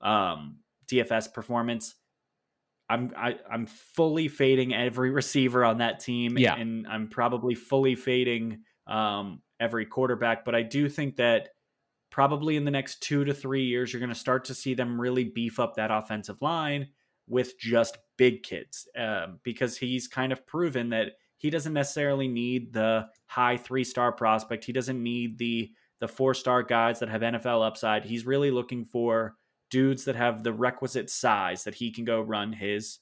[0.00, 1.96] um, DFS performance.
[2.88, 6.54] I'm I, am i am fully fading every receiver on that team, yeah.
[6.54, 10.44] and I'm probably fully fading um, every quarterback.
[10.44, 11.50] But I do think that
[12.10, 15.00] probably in the next two to three years, you're going to start to see them
[15.00, 16.88] really beef up that offensive line
[17.28, 22.72] with just big kids um, because he's kind of proven that he doesn't necessarily need
[22.72, 24.64] the high three star prospect.
[24.64, 28.04] He doesn't need the the four star guys that have NFL upside.
[28.04, 29.36] He's really looking for
[29.70, 32.98] dudes that have the requisite size that he can go run his.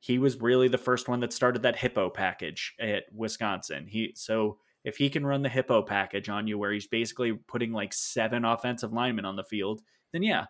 [0.00, 3.86] He was really the first one that started that hippo package at Wisconsin.
[3.86, 7.72] He so if he can run the hippo package on you where he's basically putting
[7.72, 10.46] like seven offensive linemen on the field, then yeah,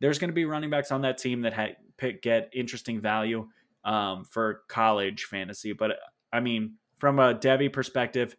[0.00, 3.48] there's going to be running backs on that team that ha- pick, get interesting value
[3.84, 5.72] um, for college fantasy.
[5.72, 5.92] But
[6.32, 8.36] I mean, from a Devy perspective,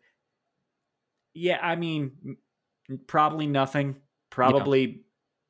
[1.34, 2.38] yeah, I mean,
[3.08, 3.98] probably nothing.
[4.30, 4.98] Probably yeah.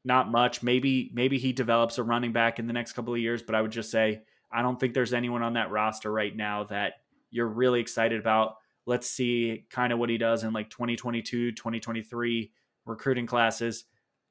[0.03, 0.63] not much.
[0.63, 3.41] Maybe maybe he develops a running back in the next couple of years.
[3.41, 6.63] But I would just say I don't think there's anyone on that roster right now
[6.65, 6.93] that
[7.29, 12.51] you're really excited about let's see kind of what he does in like 2022, 2023
[12.85, 13.85] recruiting classes.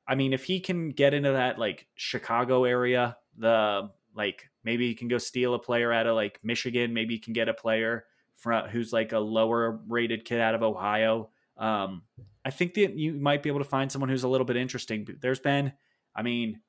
[0.07, 4.95] I mean, if he can get into that like Chicago area, the like maybe he
[4.95, 8.05] can go steal a player out of like Michigan, maybe he can get a player
[8.35, 11.31] from who's like a lower rated kid out of Ohio.
[11.57, 12.03] Um,
[12.45, 15.07] I think that you might be able to find someone who's a little bit interesting.
[15.21, 15.73] There's been,
[16.15, 16.61] I mean,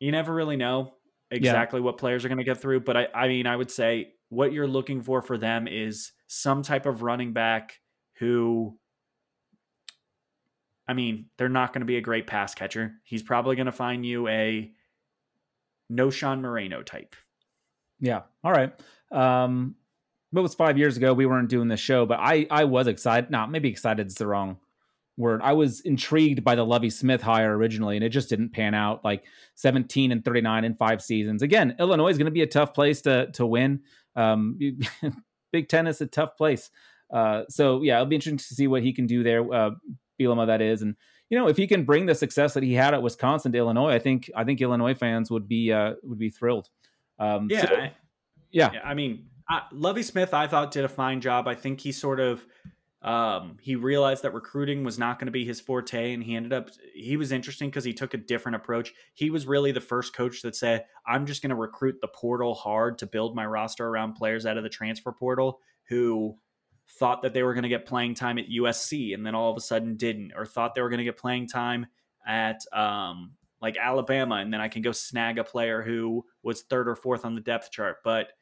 [0.00, 0.94] you never really know
[1.30, 1.84] exactly yeah.
[1.84, 4.50] what players are going to get through, but I, I mean, I would say what
[4.50, 7.80] you're looking for for them is some type of running back
[8.14, 8.78] who
[10.88, 12.94] I mean, they're not going to be a great pass catcher.
[13.04, 14.72] He's probably going to find you a
[15.92, 17.14] Knowshon Moreno type.
[18.00, 18.22] Yeah.
[18.42, 18.72] All right.
[19.10, 19.76] Um,
[20.34, 21.12] it was five years ago.
[21.12, 23.30] We weren't doing this show, but I I was excited.
[23.30, 24.56] Not maybe excited is the wrong
[25.18, 25.42] word.
[25.42, 29.04] I was intrigued by the Lovie Smith hire originally, and it just didn't pan out.
[29.04, 29.24] Like
[29.56, 31.42] 17 and 39 in five seasons.
[31.42, 33.82] Again, Illinois is going to be a tough place to to win.
[34.16, 34.58] Um,
[35.52, 36.70] Big Ten is a tough place.
[37.12, 39.42] Uh, so yeah, it'll be interesting to see what he can do there.
[39.52, 39.70] Uh,
[40.20, 40.94] Bielema, that is, and
[41.28, 43.92] you know if he can bring the success that he had at Wisconsin to Illinois,
[43.92, 46.68] I think I think Illinois fans would be uh, would be thrilled.
[47.18, 47.92] Um, yeah, so, I,
[48.50, 48.80] yeah, yeah.
[48.84, 49.26] I mean,
[49.72, 51.48] Lovie Smith, I thought did a fine job.
[51.48, 52.46] I think he sort of
[53.02, 56.52] um, he realized that recruiting was not going to be his forte, and he ended
[56.52, 58.92] up he was interesting because he took a different approach.
[59.14, 62.54] He was really the first coach that said, "I'm just going to recruit the portal
[62.54, 66.38] hard to build my roster around players out of the transfer portal who."
[66.98, 69.56] Thought that they were going to get playing time at USC and then all of
[69.56, 71.86] a sudden didn't, or thought they were going to get playing time
[72.26, 76.88] at um, like Alabama and then I can go snag a player who was third
[76.88, 77.98] or fourth on the depth chart.
[78.04, 78.32] But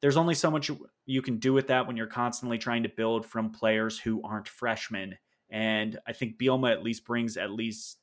[0.00, 0.70] there's only so much
[1.06, 4.48] you can do with that when you're constantly trying to build from players who aren't
[4.48, 5.16] freshmen.
[5.50, 7.98] And I think Bielema at least brings at least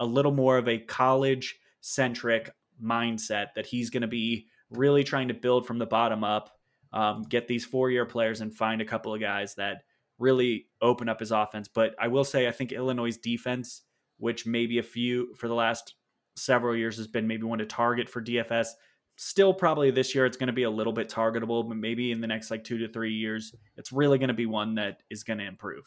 [0.00, 2.50] a little more of a college centric
[2.82, 6.58] mindset that he's going to be really trying to build from the bottom up,
[6.92, 9.82] um, get these four year players and find a couple of guys that
[10.18, 11.68] really open up his offense.
[11.68, 13.82] But I will say, I think Illinois' defense,
[14.18, 15.94] which maybe a few for the last
[16.36, 18.68] several years has been maybe one to target for DFS,
[19.16, 22.20] still probably this year it's going to be a little bit targetable, but maybe in
[22.20, 25.24] the next like two to three years, it's really going to be one that is
[25.24, 25.84] going to improve.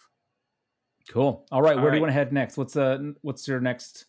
[1.09, 1.45] Cool.
[1.51, 1.91] All right, All where right.
[1.91, 2.57] do you want to head next?
[2.57, 4.05] What's uh what's your next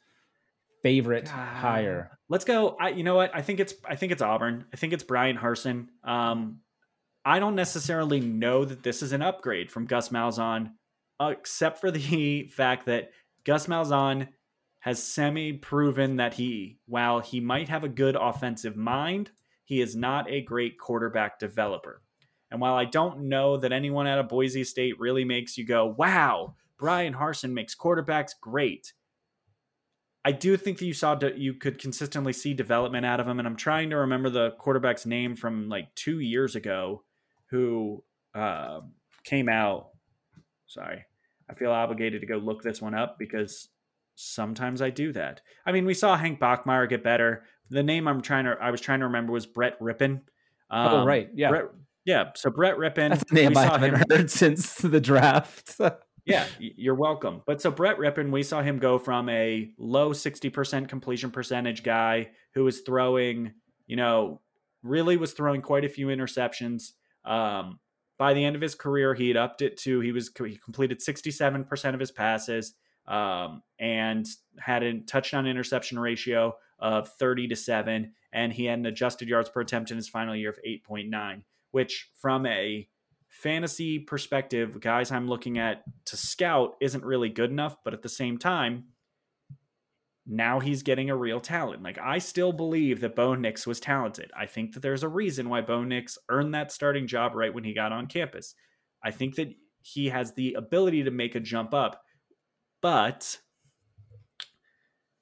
[0.82, 2.18] favorite uh, hire?
[2.28, 2.76] Let's go.
[2.80, 3.34] I you know what?
[3.34, 4.66] I think it's I think it's Auburn.
[4.72, 5.88] I think it's Bryan Harsin.
[6.04, 6.60] Um
[7.24, 10.72] I don't necessarily know that this is an upgrade from Gus Malzahn,
[11.20, 13.12] uh, except for the fact that
[13.44, 14.28] Gus Malzahn
[14.80, 19.30] has semi proven that he, while he might have a good offensive mind,
[19.64, 22.02] he is not a great quarterback developer.
[22.50, 25.86] And while I don't know that anyone out of Boise State really makes you go,
[25.86, 28.92] wow, Bryan Harsin makes quarterbacks great.
[30.24, 33.48] I do think that you saw you could consistently see development out of him, and
[33.48, 37.04] I'm trying to remember the quarterback's name from like two years ago,
[37.46, 38.02] who
[38.34, 38.80] uh,
[39.24, 39.90] came out.
[40.66, 41.04] Sorry,
[41.48, 43.69] I feel obligated to go look this one up because
[44.20, 45.40] sometimes I do that.
[45.64, 47.44] I mean, we saw Hank Bachmeier get better.
[47.70, 50.20] The name I'm trying to I was trying to remember was Brett Rypien.
[50.70, 51.64] Oh, um, oh right, yeah, Brett,
[52.04, 52.30] yeah.
[52.36, 53.10] So Brett Rypien.
[53.10, 55.80] That's a name I haven't him, heard since the draft.
[56.24, 57.42] yeah, you're welcome.
[57.46, 62.30] But so Brett Rypien, we saw him go from a low 60% completion percentage guy
[62.54, 63.52] who was throwing,
[63.86, 64.40] you know,
[64.82, 66.92] really was throwing quite a few interceptions.
[67.24, 67.78] Um,
[68.18, 71.00] by the end of his career, he had upped it to he was he completed
[71.00, 72.74] 67% of his passes
[73.10, 74.26] um, and
[74.58, 79.48] had a touchdown interception ratio of 30 to 7 and he had an adjusted yards
[79.48, 81.42] per attempt in his final year of 8.9
[81.72, 82.88] which from a
[83.28, 88.08] fantasy perspective guys i'm looking at to scout isn't really good enough but at the
[88.08, 88.84] same time
[90.30, 91.82] now he's getting a real talent.
[91.82, 94.30] Like i still believe that bo nix was talented.
[94.38, 97.64] I think that there's a reason why bo nix earned that starting job right when
[97.64, 98.54] he got on campus.
[99.02, 99.48] I think that
[99.82, 102.02] he has the ability to make a jump up
[102.80, 103.38] but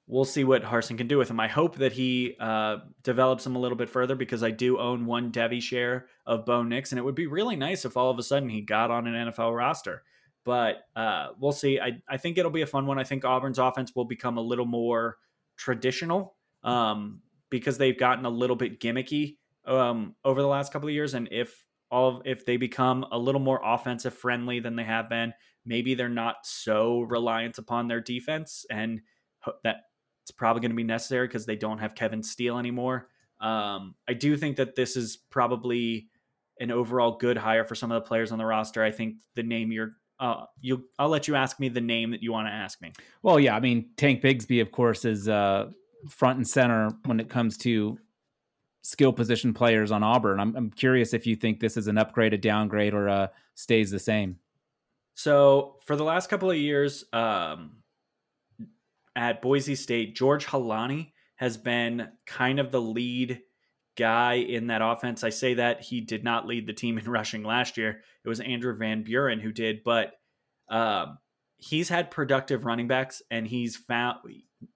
[0.07, 1.39] we'll see what Harsin can do with him.
[1.39, 5.05] I hope that he uh, develops him a little bit further because I do own
[5.05, 8.17] one Devy share of Bo Nix, and it would be really nice if all of
[8.17, 10.03] a sudden he got on an NFL roster.
[10.45, 11.79] But uh, we'll see.
[11.79, 12.97] I, I think it'll be a fun one.
[12.97, 15.17] I think Auburn's offense will become a little more
[15.57, 20.95] traditional um, because they've gotten a little bit gimmicky um, over the last couple of
[20.95, 21.13] years.
[21.13, 25.33] And if all if they become a little more offensive friendly than they have been,
[25.69, 29.01] maybe they're not so reliant upon their defense, and
[29.63, 29.77] that
[30.23, 33.07] it's probably going to be necessary because they don't have Kevin Steele anymore.
[33.39, 36.09] Um, I do think that this is probably
[36.59, 38.83] an overall good hire for some of the players on the roster.
[38.83, 42.21] I think the name you're uh, you I'll let you ask me the name that
[42.21, 42.91] you want to ask me.
[43.21, 45.69] Well, yeah, I mean Tank Bigsby, of course, is uh,
[46.09, 47.97] front and center when it comes to
[48.81, 50.39] skill position players on Auburn.
[50.39, 53.91] I'm, I'm curious if you think this is an upgrade, a downgrade, or uh, stays
[53.91, 54.39] the same.
[55.19, 57.83] So for the last couple of years um,
[59.17, 63.41] at Boise State, George Holani has been kind of the lead
[63.97, 65.25] guy in that offense.
[65.25, 67.99] I say that he did not lead the team in rushing last year.
[68.23, 70.13] It was Andrew Van Buren who did, but
[70.69, 71.17] um,
[71.57, 74.19] he's had productive running backs, and he's found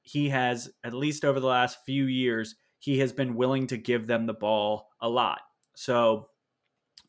[0.02, 4.08] he has at least over the last few years he has been willing to give
[4.08, 5.40] them the ball a lot.
[5.74, 6.28] So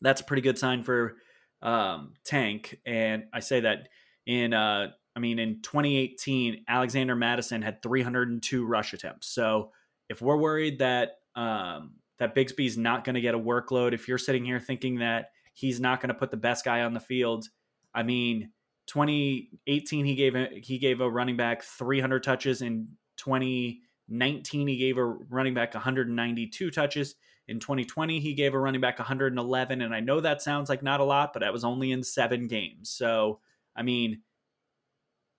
[0.00, 1.16] that's a pretty good sign for
[1.64, 2.78] um, tank.
[2.86, 3.88] And I say that
[4.26, 9.28] in, uh, I mean, in 2018, Alexander Mattison had 302 rush attempts.
[9.28, 9.72] So
[10.08, 13.92] if we're worried that um, that Bigsby's not going to get a workload.
[13.92, 16.94] If you're sitting here thinking that he's not going to put the best guy on
[16.94, 17.48] the field,
[17.94, 18.50] I mean,
[18.86, 22.62] 2018 he gave a, he gave a running back 300 touches.
[22.62, 27.14] In 2019 he gave a running back 192 touches.
[27.46, 31.00] In 2020 he gave a running back 111, and I know that sounds like not
[31.00, 32.90] a lot, but that was only in seven games.
[32.90, 33.40] So
[33.76, 34.22] I mean,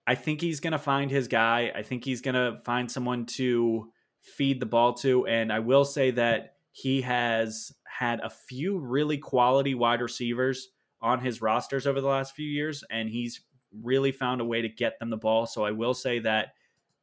[0.06, 1.72] I think he's going to find his guy.
[1.74, 3.90] I think he's going to find someone to
[4.20, 5.26] feed the ball to.
[5.26, 10.68] And I will say that he has had a few really quality wide receivers
[11.00, 13.40] on his rosters over the last few years, and he's
[13.82, 15.46] really found a way to get them the ball.
[15.46, 16.48] So I will say that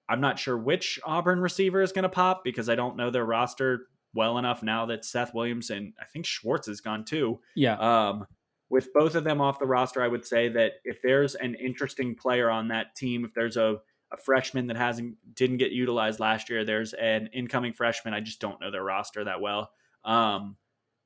[0.10, 3.26] I'm not sure which Auburn receiver is going to pop because I don't know their
[3.26, 7.40] roster well enough now that Seth Williams and I think Schwartz is gone too.
[7.56, 7.78] Yeah.
[7.78, 8.26] Um,
[8.70, 12.16] with both of them off the roster, I would say that if there's an interesting
[12.16, 13.78] player on that team, if there's a,
[14.12, 18.14] a freshman that hasn't didn't get utilized last year, there's an incoming freshman.
[18.14, 19.72] I just don't know their roster that well.
[20.04, 20.58] Um,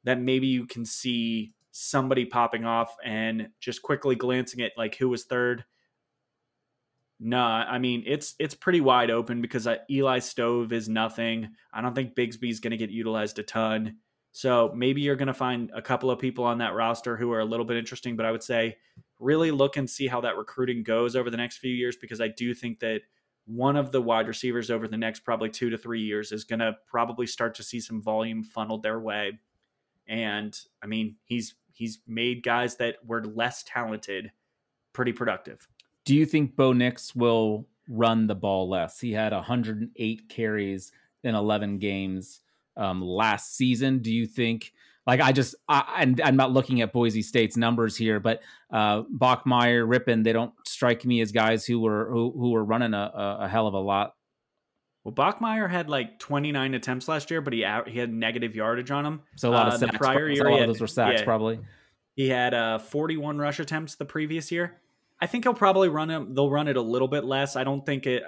[0.06, 5.10] that maybe you can see somebody popping off and just quickly glancing at like who
[5.10, 5.64] was third.
[7.20, 11.50] No, I mean it's it's pretty wide open because uh, Eli Stove is nothing.
[11.74, 13.98] I don't think Bigsby's going to get utilized a ton.
[14.32, 17.40] So maybe you're going to find a couple of people on that roster who are
[17.40, 18.78] a little bit interesting, but I would say
[19.20, 22.28] really look and see how that recruiting goes over the next few years because I
[22.28, 23.02] do think that
[23.48, 26.60] one of the wide receivers over the next probably two to three years is going
[26.60, 29.40] to probably start to see some volume funneled their way.
[30.08, 34.32] And I mean, he's he's made guys that were less talented
[34.94, 35.68] pretty productive.
[36.08, 38.98] Do you think Bo Nix will run the ball less?
[38.98, 40.94] He had 108 carries
[41.26, 42.40] in 11 games
[42.78, 44.00] um, last season.
[44.00, 44.72] Do you think?
[45.06, 48.42] Like I just, I, and I'm not looking at Boise State's numbers here, but
[48.72, 52.94] uh, Bachmeier, Rypien, they don't strike me as guys who were who, who were running
[52.94, 54.16] a, a hell of a lot.
[55.04, 58.92] Well, Bachmeier had like 29 attempts last year, but he out, he had negative yardage
[58.92, 59.22] on him.
[59.36, 59.92] So a lot of uh, sacks.
[59.92, 61.60] The prior year, a lot of those were sacks, yeah, probably.
[62.16, 64.80] He had uh, 41 rush attempts the previous year.
[65.20, 66.36] I think he'll probably run it.
[66.36, 67.56] They'll run it a little bit less.
[67.56, 68.24] I don't think it.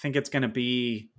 [0.00, 1.12] Think it's going to be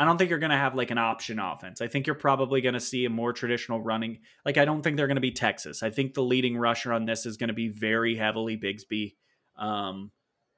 [0.00, 1.82] I don't think you're going to have like an option offense.
[1.82, 4.20] I think you're probably going to see a more traditional running.
[4.46, 5.82] Like, I don't think they're going to be Texas.
[5.82, 9.16] I think the leading rusher on this is going to be very heavily Bigsby.
[9.58, 10.10] Um,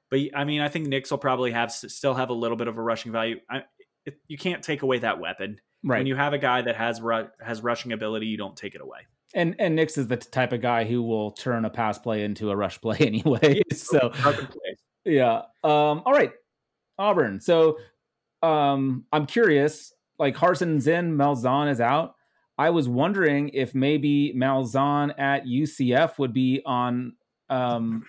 [0.09, 2.77] but I mean, I think Nix will probably have still have a little bit of
[2.77, 3.41] a rushing value.
[3.49, 3.63] I,
[4.05, 5.59] it, you can't take away that weapon.
[5.83, 5.97] Right.
[5.97, 7.01] When you have a guy that has
[7.41, 8.99] has rushing ability, you don't take it away.
[9.33, 12.51] And and Nix is the type of guy who will turn a pass play into
[12.51, 13.61] a rush play anyway.
[13.73, 14.11] So
[15.05, 15.43] yeah.
[15.63, 16.31] Um, all right,
[16.97, 17.41] Auburn.
[17.41, 17.77] So
[18.41, 19.93] um, I'm curious.
[20.19, 22.15] Like Harsin's in, Malzahn is out.
[22.57, 27.13] I was wondering if maybe Malzahn at UCF would be on.
[27.49, 28.05] Um,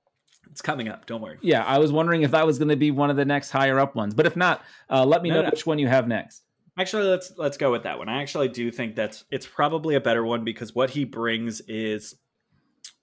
[0.50, 1.06] it's coming up.
[1.06, 1.38] Don't worry.
[1.42, 3.78] Yeah, I was wondering if that was going to be one of the next higher
[3.78, 4.14] up ones.
[4.14, 5.50] But if not, uh, let me no, know no.
[5.50, 6.42] which one you have next.
[6.78, 8.08] Actually, let's let's go with that one.
[8.08, 12.14] I actually do think that's it's probably a better one because what he brings is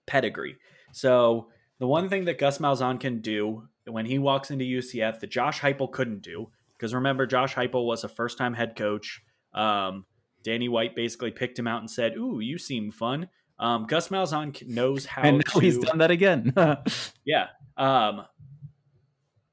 [0.07, 0.57] pedigree.
[0.91, 5.29] So the one thing that Gus Malzahn can do when he walks into UCF that
[5.29, 6.49] Josh Heupel couldn't do
[6.79, 9.21] because remember, Josh Heupel was a first time head coach.
[9.53, 10.05] Um,
[10.43, 13.27] Danny White basically picked him out and said, Ooh, you seem fun.
[13.59, 15.59] Um, Gus Malzahn knows how and now to...
[15.59, 16.53] he's done that again.
[17.25, 17.47] yeah.
[17.75, 18.25] Um,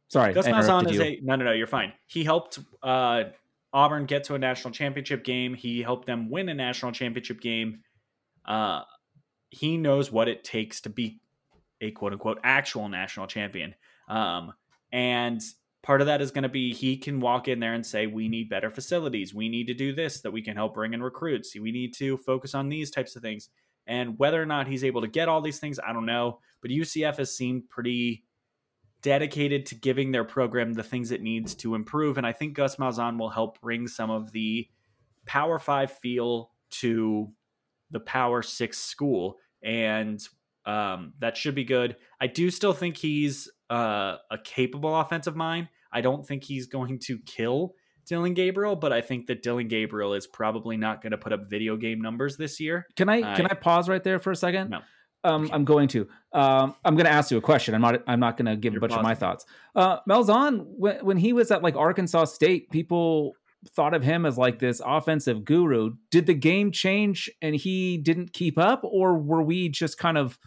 [0.09, 0.33] Sorry.
[0.33, 1.03] Gus Malzahn is you.
[1.03, 1.21] a.
[1.23, 1.93] No, no, no, you're fine.
[2.07, 3.25] He helped uh,
[3.73, 5.55] Auburn get to a national championship game.
[5.55, 7.81] He helped them win a national championship game.
[8.45, 8.83] Uh,
[9.51, 11.21] he knows what it takes to be
[11.81, 13.75] a quote unquote actual national champion.
[14.09, 14.53] Um,
[14.93, 15.43] and
[15.87, 18.29] part of that is going to be he can walk in there and say we
[18.29, 21.55] need better facilities we need to do this that we can help bring in recruits
[21.55, 23.51] we need to focus on these types of things
[23.87, 26.73] and whether or not he's able to get all these things i don't know but
[26.73, 28.25] ucf has seemed pretty
[29.07, 32.75] dedicated to giving their program the things it needs to improve and i think gus
[32.75, 34.67] malzahn will help bring some of the
[35.27, 37.31] power five feel to
[37.93, 40.27] the power six school and
[40.65, 45.69] um, that should be good i do still think he's uh, a capable offensive mind
[45.97, 47.75] I don't think he's going to kill
[48.07, 51.49] Dillon Gabriel, but I think that Dillon Gabriel is probably not going to put up
[51.49, 52.87] video game numbers this year.
[52.97, 54.69] Can I can I pause right there for a second?
[54.71, 54.81] No.
[55.27, 56.09] Um, I'm going to.
[56.33, 57.75] Um, I'm going to ask you a question.
[57.75, 58.03] I'm not.
[58.07, 59.01] I'm not going to give You're a bunch pausing.
[59.01, 59.45] of my thoughts.
[59.75, 63.35] Uh, Malzahn, when, when he was at like Arkansas State, people
[63.75, 65.95] thought of him as like this offensive guru.
[66.11, 70.39] Did the game change and he didn't keep up, or were we just kind of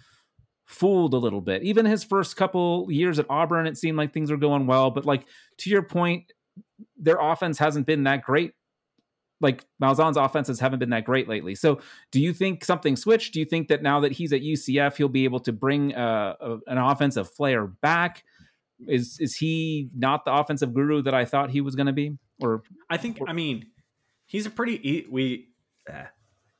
[0.69, 1.63] fooled a little bit.
[1.63, 4.91] Even his first couple years at Auburn, it seemed like things were going well.
[4.91, 5.25] But like
[5.57, 6.31] to your point,
[6.95, 8.53] their offense hasn't been that great.
[9.41, 11.55] Like Malzahn's offenses haven't been that great lately.
[11.55, 11.79] So,
[12.11, 13.33] do you think something switched?
[13.33, 16.35] Do you think that now that he's at UCF, he'll be able to bring uh,
[16.39, 18.23] a, an offensive flair back?
[18.87, 22.17] Is is he not the offensive guru that I thought he was going to be?
[22.41, 23.67] Or I think I mean
[24.25, 25.49] he's a pretty we
[25.91, 26.05] uh,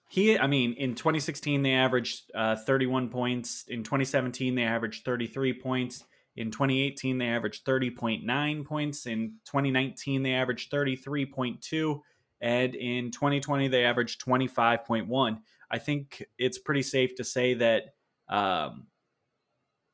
[0.09, 3.63] he I mean in 2016 they averaged uh, 31 points.
[3.67, 6.03] In 2017 they averaged 33 points.
[6.35, 9.05] In 2018 they averaged 30.9 points.
[9.05, 12.01] In 2019 they averaged 33.2
[12.41, 15.39] and in 2020 they averaged 25.1.
[15.71, 17.93] I think it's pretty safe to say that
[18.27, 18.87] um,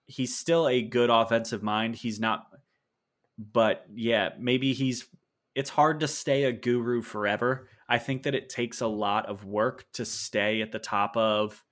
[0.08, 1.96] he's still a good offensive mind.
[1.96, 2.48] He's not,
[3.38, 5.08] but yeah, maybe he's.
[5.54, 7.70] It's hard to stay a guru forever.
[7.88, 11.64] I think that it takes a lot of work to stay at the top of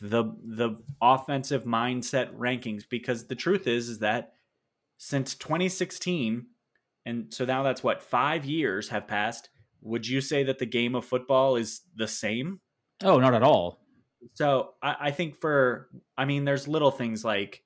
[0.00, 4.34] the the offensive mindset rankings because the truth is is that
[4.96, 6.46] since 2016
[7.06, 9.50] and so now that's what 5 years have passed
[9.80, 12.60] would you say that the game of football is the same
[13.02, 13.84] oh not at all
[14.32, 17.62] so I, I think for I mean, there's little things like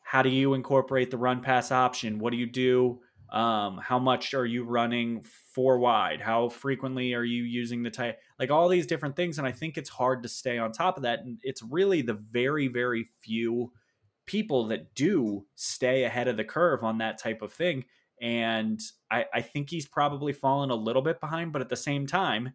[0.00, 2.18] how do you incorporate the run pass option?
[2.18, 3.00] What do you do?
[3.30, 5.22] Um, how much are you running
[5.54, 6.20] four wide?
[6.20, 8.16] How frequently are you using the tight?
[8.38, 11.04] Like all these different things, and I think it's hard to stay on top of
[11.04, 11.20] that.
[11.20, 13.72] And it's really the very, very few
[14.26, 17.84] people that do stay ahead of the curve on that type of thing.
[18.22, 22.06] And I, I think he's probably fallen a little bit behind, but at the same
[22.06, 22.52] time,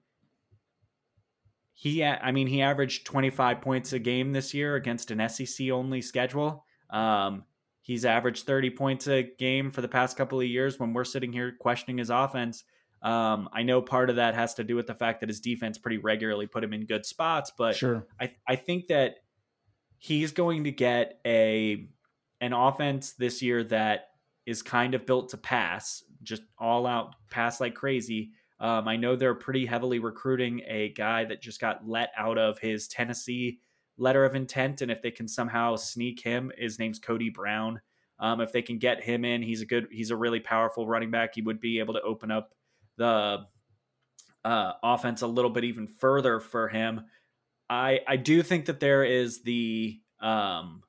[1.73, 6.01] he I mean he averaged 25 points a game this year against an SEC only
[6.01, 6.65] schedule.
[6.89, 7.43] Um,
[7.81, 11.31] he's averaged 30 points a game for the past couple of years when we're sitting
[11.31, 12.63] here questioning his offense.
[13.03, 15.77] Um, I know part of that has to do with the fact that his defense
[15.77, 18.07] pretty regularly put him in good spots, but sure.
[18.19, 19.17] I I think that
[19.99, 21.87] he's going to get a
[22.41, 24.09] an offense this year that
[24.47, 29.15] is kind of built to pass, just all out pass like crazy um, I know
[29.15, 33.59] they're pretty heavily recruiting a guy that just got let out of his Tennessee
[33.97, 37.79] letter of intent, and if they can somehow sneak him, his name's Cody Brown.
[38.19, 41.11] Um, if they can get him in, he's a good, he's a really powerful running
[41.11, 41.35] back.
[41.35, 42.55] He would be able to open up
[42.97, 43.45] the
[44.43, 47.01] uh, offense a little bit even further for him.
[47.69, 50.81] I I do think that there is the um,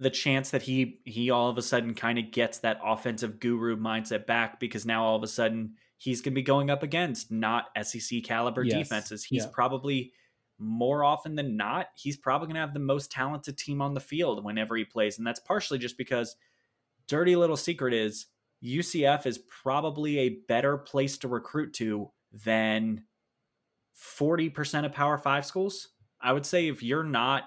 [0.00, 3.76] the chance that he he all of a sudden kind of gets that offensive guru
[3.76, 7.32] mindset back because now all of a sudden he's going to be going up against
[7.32, 8.78] not SEC caliber yes.
[8.78, 9.24] defenses.
[9.24, 9.50] He's yeah.
[9.52, 10.12] probably
[10.58, 14.00] more often than not, he's probably going to have the most talented team on the
[14.00, 15.18] field whenever he plays.
[15.18, 16.36] And that's partially just because
[17.06, 18.26] dirty little secret is
[18.64, 23.04] UCF is probably a better place to recruit to than
[23.96, 25.88] 40% of Power 5 schools.
[26.20, 27.44] I would say if you're not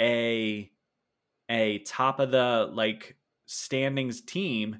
[0.00, 0.70] a
[1.52, 4.78] a top of the like standings team,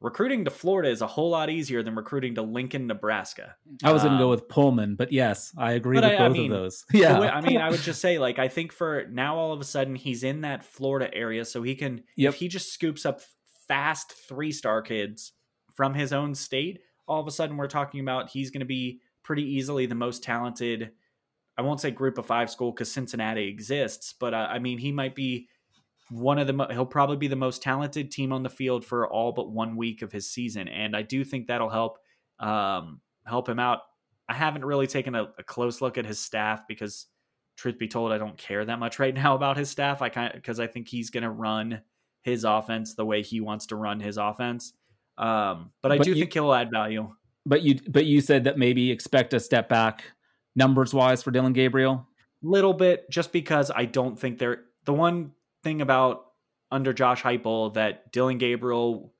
[0.00, 3.56] recruiting to Florida is a whole lot easier than recruiting to Lincoln, Nebraska.
[3.82, 6.20] I was going to go um, with Pullman, but yes, I agree with I, both
[6.20, 6.84] I mean, of those.
[6.92, 7.18] Yeah.
[7.18, 9.94] I mean, I would just say, like, I think for now, all of a sudden,
[9.94, 11.44] he's in that Florida area.
[11.46, 12.34] So he can, yep.
[12.34, 13.22] if he just scoops up
[13.66, 15.32] fast three star kids
[15.74, 19.00] from his own state, all of a sudden, we're talking about he's going to be
[19.22, 20.90] pretty easily the most talented.
[21.56, 24.92] I won't say group of five school because Cincinnati exists, but uh, I mean, he
[24.92, 25.48] might be
[26.10, 29.32] one of the he'll probably be the most talented team on the field for all
[29.32, 31.98] but one week of his season, and I do think that'll help
[32.38, 33.80] um, help him out.
[34.28, 37.06] I haven't really taken a, a, close look at his staff because,
[37.56, 40.02] truth be told, I don't care that much right now about his staff.
[40.02, 41.80] I kind because I think he's going to run
[42.22, 44.72] his offense the way he wants to run his offense.
[45.16, 47.14] Um, but I but do you, think he'll add value.
[47.46, 50.04] But you but you said that maybe expect a step back
[50.56, 52.06] numbers wise for Dillon Gabriel.
[52.42, 55.32] Little bit, just because I don't think they're the one
[55.64, 56.26] thing about
[56.70, 59.12] under Josh Heupel that Dillon Gabriel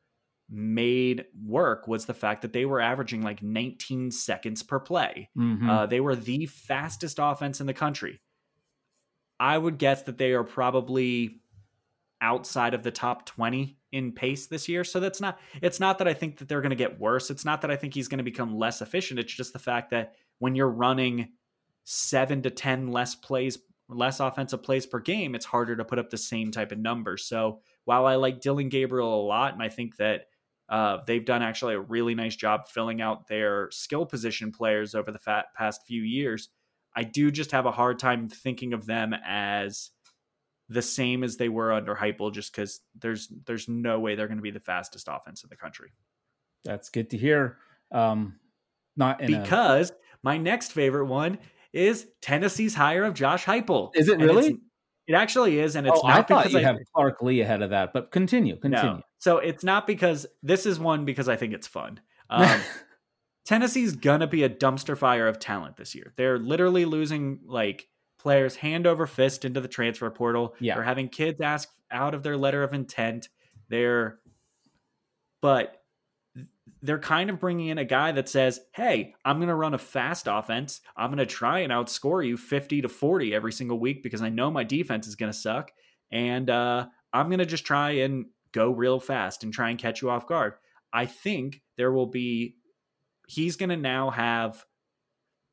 [0.50, 5.30] made work was the fact that they were averaging like 19 seconds per play.
[5.36, 5.68] Mm-hmm.
[5.68, 8.20] Uh, they were the fastest offense in the country.
[9.40, 11.40] I would guess that they are probably
[12.20, 14.84] outside of the top 20 in pace this year.
[14.84, 17.30] So that's not it's not that I think that they're going to get worse.
[17.30, 19.20] It's not that I think he's going to become less efficient.
[19.20, 21.30] It's just the fact that when you're running
[21.84, 23.58] 7 to 10 less plays
[23.88, 27.26] less offensive plays per game, it's harder to put up the same type of numbers.
[27.26, 30.26] So while I like Dillon Gabriel a lot, and I think that
[30.68, 35.12] uh, they've done actually a really nice job filling out their skill position players over
[35.12, 36.48] the fat, past few years,
[36.96, 39.90] I do just have a hard time thinking of them as
[40.68, 44.38] the same as they were under Heupel, just because there's there's no way they're going
[44.38, 45.92] to be the fastest offense in the country.
[46.64, 47.58] That's good to hear.
[47.92, 48.36] Um,
[48.96, 49.94] not because a...
[50.22, 51.38] my next favorite one
[51.74, 53.90] is Tennessee's hire of Josh Heupel.
[53.94, 54.58] Is it really?
[55.06, 57.60] It actually is, and it's oh, not I thought you I, have Clark Lea ahead
[57.60, 57.92] of that.
[57.92, 58.96] But continue, continue.
[58.96, 59.02] No.
[59.18, 62.00] So it's not because this is one because I think it's fun.
[62.30, 62.60] Um,
[63.44, 66.14] Tennessee's gonna be a dumpster fire of talent this year.
[66.16, 70.54] They're literally losing like players hand over fist into the transfer portal.
[70.58, 70.76] Yeah.
[70.76, 73.28] They're having kids ask out of their letter of intent.
[73.68, 74.18] They're,
[75.42, 75.82] but
[76.82, 79.78] they're kind of bringing in a guy that says, "Hey, I'm going to run a
[79.78, 80.80] fast offense.
[80.96, 84.28] I'm going to try and outscore you 50 to 40 every single week because I
[84.28, 85.70] know my defense is going to suck,
[86.10, 90.02] and uh, I'm going to just try and go real fast and try and catch
[90.02, 90.54] you off guard."
[90.92, 92.56] I think there will be.
[93.26, 94.64] He's going to now have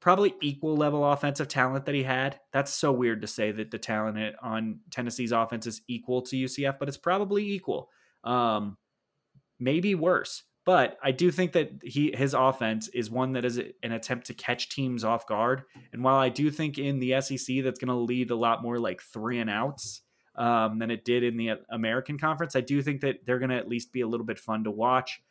[0.01, 2.39] probably equal level offensive talent that he had.
[2.51, 6.79] That's so weird to say that the talent on Tennessee's offense is equal to UCF,
[6.79, 7.89] but it's probably equal.
[8.23, 8.77] Um,
[9.59, 10.43] maybe worse.
[10.63, 14.33] But I do think that he his offense is one that is an attempt to
[14.33, 15.63] catch teams off guard.
[15.91, 18.77] And while I do think in the SEC that's going to lead a lot more
[18.77, 20.01] like three and outs
[20.35, 23.57] um, than it did in the American Conference, I do think that they're going to
[23.57, 25.21] at least be a little bit fun to watch.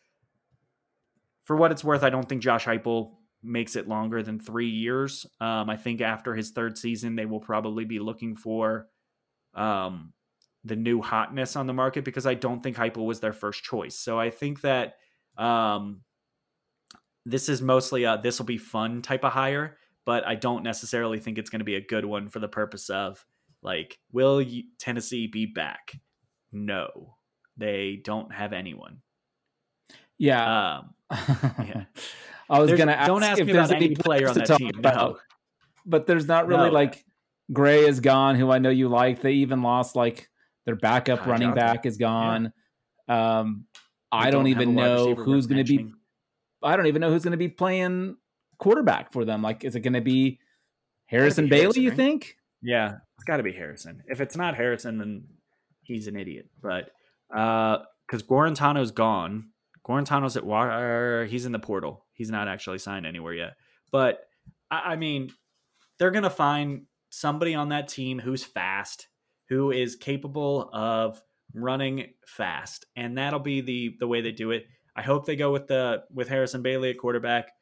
[1.44, 3.12] For what it's worth, I don't think Josh Heupel
[3.42, 5.26] makes it longer than three years.
[5.40, 8.88] Um, I think after his third season, they will probably be looking for
[9.54, 10.12] um,
[10.64, 13.96] the new hotness on the market because I don't think Heupel was their first choice.
[13.96, 14.94] So I think that
[15.36, 16.02] um,
[17.26, 21.18] this is mostly a this will be fun type of hire, but I don't necessarily
[21.18, 23.24] think it's going to be a good one for the purpose of
[23.62, 24.44] like, will
[24.78, 26.00] Tennessee be back?
[26.52, 27.16] No,
[27.56, 29.02] they don't have anyone.
[30.18, 30.78] Yeah.
[30.78, 31.84] Um, yeah.
[32.50, 34.40] I was going to ask don't ask if me there's about any player on to
[34.40, 34.72] that talk team.
[34.76, 35.18] about, No.
[35.86, 36.74] but there's not really No.
[36.74, 37.04] like
[37.52, 39.20] Gray is gone, who I know you like.
[39.20, 40.28] They even lost like
[40.66, 42.52] their backup running back is gone.
[43.08, 43.80] Um, We
[44.12, 45.92] I don't, have even know who's going to be.
[46.62, 48.16] I don't even know who's going to be playing
[48.58, 49.42] quarterback for them.
[49.42, 50.40] Like, is it going to be
[51.06, 51.62] Harrison be Bailey?
[51.62, 51.96] Harrison, you right?
[51.96, 52.36] think?
[52.62, 54.02] Yeah, it's got to be Harrison.
[54.06, 55.24] If it's not Harrison, then
[55.82, 56.48] he's an idiot.
[56.60, 56.90] But
[57.34, 59.50] uh, because Guarantano's gone,
[59.84, 60.70] Guarantano's at war.
[60.70, 62.04] Uh, he's in the portal.
[62.12, 63.54] He's not actually signed anywhere yet.
[63.90, 64.20] But
[64.70, 65.30] I, I mean,
[65.98, 69.08] they're gonna find somebody on that team who's fast,
[69.48, 71.22] who is capable of
[71.54, 74.66] running fast, and that'll be the the way they do it.
[74.94, 77.52] I hope they go with the with Harrison Bailey at quarterback,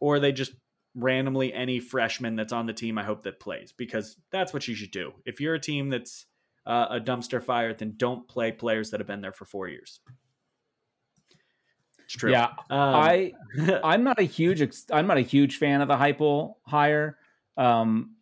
[0.00, 0.52] or they just
[0.94, 2.98] randomly any freshman that's on the team.
[2.98, 5.12] I hope that plays because that's what you should do.
[5.26, 6.26] If you're a team that's
[6.66, 10.00] uh, a dumpster fire, then don't play players that have been there for four years.
[12.04, 12.30] It's true.
[12.30, 13.32] Yeah, Um, I
[13.84, 17.18] I'm not a huge ex- I'm not a huge fan of the Heupel hire.
[17.56, 18.16] Um,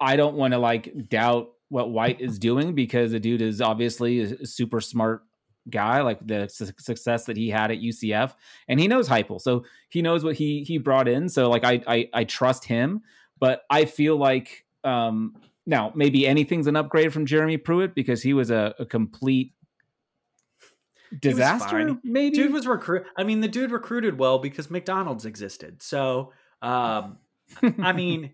[0.00, 4.20] I don't want to like doubt what White is doing because the dude is obviously
[4.20, 5.24] a super smart
[5.68, 8.32] guy, like the su- success that he had at UCF,
[8.68, 11.28] and he knows Heupel, so he knows what he he brought in.
[11.28, 13.02] So like I I, I trust him,
[13.40, 15.34] but I feel like um,
[15.66, 19.52] now maybe anything's an upgrade from Jeremy Pruitt because he was a, a complete
[21.18, 21.98] disaster.
[22.04, 23.04] Maybe dude was recruit.
[23.16, 25.82] I mean, the dude recruited well because McDonald's existed.
[25.82, 27.18] So, um,
[27.80, 28.30] I mean,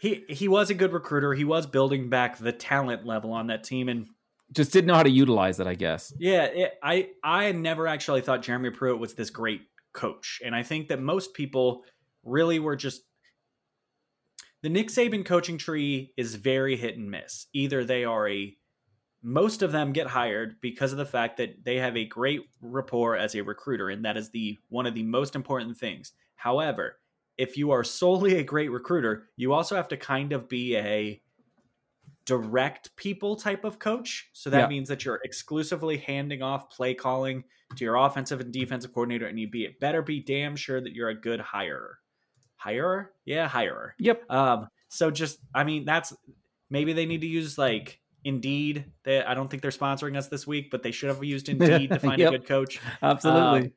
[0.00, 1.34] he he was a good recruiter.
[1.34, 4.06] He was building back the talent level on that team, and
[4.52, 5.66] just didn't know how to utilize it.
[5.66, 6.12] I guess.
[6.18, 10.62] Yeah, it, I I never actually thought Jeremy Pruitt was this great coach, and I
[10.62, 11.84] think that most people
[12.24, 13.02] really were just
[14.62, 17.46] the Nick Saban coaching tree is very hit and miss.
[17.52, 18.56] Either they are a
[19.22, 23.16] most of them get hired because of the fact that they have a great rapport
[23.16, 26.12] as a recruiter, and that is the one of the most important things.
[26.36, 26.98] However,
[27.38, 31.22] if you are solely a great recruiter, you also have to kind of be a
[32.26, 34.28] direct people type of coach.
[34.32, 34.66] So that Yeah.
[34.68, 37.44] means that you're exclusively handing off play calling
[37.76, 40.92] to your offensive and defensive coordinator, and you be it better be damn sure that
[40.94, 41.94] you're a good hirer.
[42.62, 43.08] Hirer?
[43.24, 43.92] Yeah, hirer.
[43.98, 44.30] Yep.
[44.30, 46.14] Um, so just I mean, that's
[46.70, 48.84] maybe they need to use like Indeed.
[49.04, 51.90] They, I don't think they're sponsoring us this week, but they should have used Indeed
[51.90, 52.28] to find Yep.
[52.32, 52.80] a good coach.
[53.00, 53.68] Absolutely.
[53.68, 53.72] Um,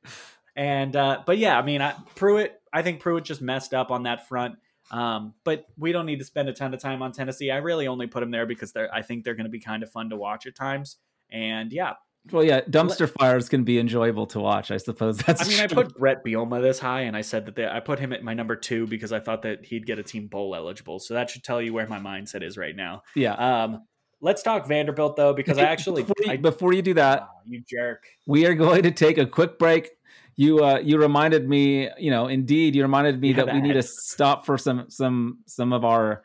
[0.57, 2.61] and uh, but yeah, I mean, I, Pruitt.
[2.74, 4.56] I think Pruitt just messed up on that front.
[4.90, 7.52] Um, but we don't need to spend a ton of time on Tennessee.
[7.52, 8.94] I really only put them there because they're.
[8.94, 10.98] I think they're going to be kind of fun to watch at times.
[11.32, 11.94] And yeah,
[12.32, 14.70] well, yeah, dumpster fires can be enjoyable to watch.
[14.70, 15.46] I suppose that's.
[15.46, 18.00] I mean, I put Bret Bielema this high, and I said that they, I put
[18.00, 21.00] him at my number two because I thought that he'd get a team bowl eligible.
[21.00, 23.04] So that should tell you where my mindset is right now.
[23.16, 23.34] yeah.
[23.36, 23.86] Um,
[24.20, 27.42] let's talk Vanderbilt though, because I actually, before you, I, before you do that, Oh,
[27.48, 28.06] you jerk.
[28.28, 29.90] we are going to take a quick break.
[30.36, 33.74] You uh, you reminded me, you know, indeed, you reminded me Yeah, that we need
[33.74, 36.24] to stop for some some some of our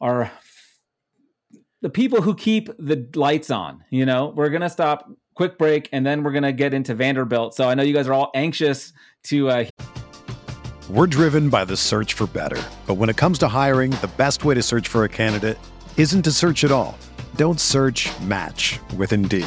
[0.00, 0.30] our
[1.82, 3.84] the people who keep the lights on.
[3.90, 5.10] You know, we're gonna stop.
[5.34, 7.54] Quick break, and then we're gonna get into Vanderbilt.
[7.54, 8.92] So I know you guys are all anxious
[9.24, 9.64] to uh,
[10.90, 12.60] We're driven by the search for better.
[12.86, 15.56] But when it comes to hiring, the best way to search for a candidate
[15.96, 16.98] isn't to search at all.
[17.36, 19.46] Don't search match with Indeed.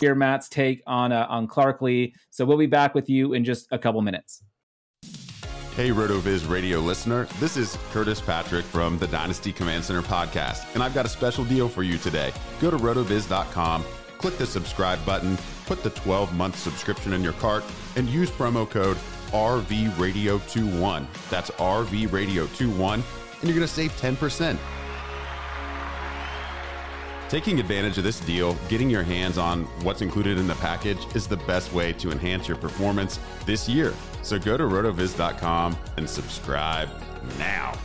[0.00, 2.14] Hear Matt's take on uh, on Clark Lea.
[2.30, 4.42] So we'll be back with you in just a couple minutes.
[5.76, 7.26] Hey, RotoViz radio listener.
[7.38, 11.44] This is Curtis Patrick from the Dynasty Command Center podcast, and I've got a special
[11.44, 12.32] deal for you today.
[12.60, 13.84] Go to rotoviz.com,
[14.18, 17.64] click the subscribe button, put the 12 month subscription in your cart,
[17.96, 18.96] and use promo code
[19.30, 21.06] RVRadio21.
[21.30, 23.04] That's RVRadio21, and
[23.42, 24.58] you're going to save 10%.
[27.30, 31.28] Taking advantage of this deal, getting your hands on what's included in the package is
[31.28, 33.94] the best way to enhance your performance this year.
[34.22, 36.88] So go to rotoviz.com and subscribe
[37.38, 37.78] now.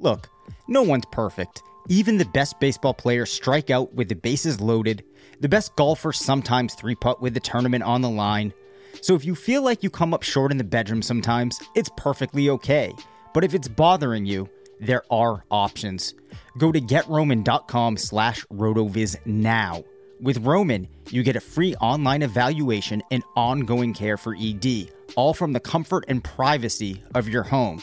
[0.00, 0.28] Look,
[0.66, 1.62] no one's perfect.
[1.88, 5.04] Even the best baseball players strike out with the bases loaded.
[5.38, 8.52] The best golfers sometimes three putt with the tournament on the line.
[9.00, 12.50] So if you feel like you come up short in the bedroom sometimes, it's perfectly
[12.50, 12.92] okay.
[13.34, 14.48] But if it's bothering you,
[14.80, 16.14] there are options.
[16.58, 19.84] Go to getroman.com slash rotoviz now.
[20.20, 25.52] With Roman, you get a free online evaluation and ongoing care for ED, all from
[25.52, 27.82] the comfort and privacy of your home.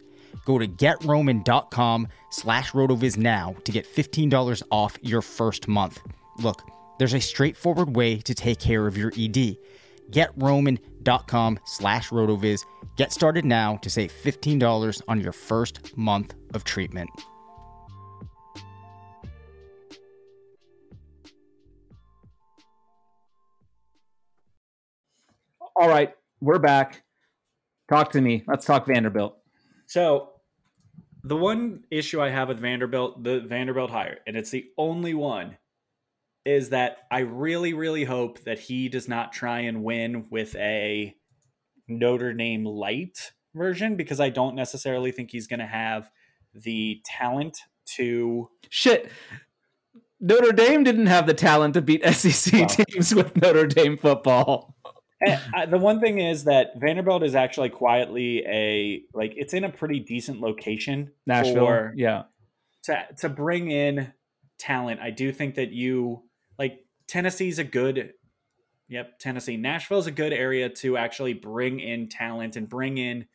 [0.45, 6.01] Go to getroman.com slash rotoviz now to get $15 off your first month.
[6.39, 6.63] Look,
[6.97, 9.57] there's a straightforward way to take care of your ED.
[10.11, 12.65] GetRoman.com slash rotoviz.
[12.97, 17.09] Get started now to save $15 on your first month of treatment.
[25.75, 27.03] All right, we're back.
[27.89, 28.43] Talk to me.
[28.47, 29.37] Let's talk Vanderbilt.
[29.87, 30.30] So,
[31.23, 35.57] the one issue I have with Vanderbilt, the Vanderbilt hire, and it's the only one,
[36.45, 41.15] is that I really, really hope that he does not try and win with a
[41.87, 46.09] Notre Dame light version because I don't necessarily think he's going to have
[46.53, 47.59] the talent
[47.97, 48.49] to.
[48.69, 49.11] Shit.
[50.19, 52.67] Notre Dame didn't have the talent to beat SEC Well.
[52.67, 54.75] teams with Notre Dame football.
[55.53, 59.69] I, the one thing is that Vanderbilt is actually quietly a like it's in a
[59.69, 61.65] pretty decent location Nashville.
[61.65, 62.23] for yeah.
[62.83, 64.13] to to bring in
[64.59, 64.99] talent.
[64.99, 66.23] I do think that you
[66.57, 68.13] like Tennessee's a good
[68.87, 69.57] yep, Tennessee.
[69.57, 73.25] Nashville's a good area to actually bring in talent and bring in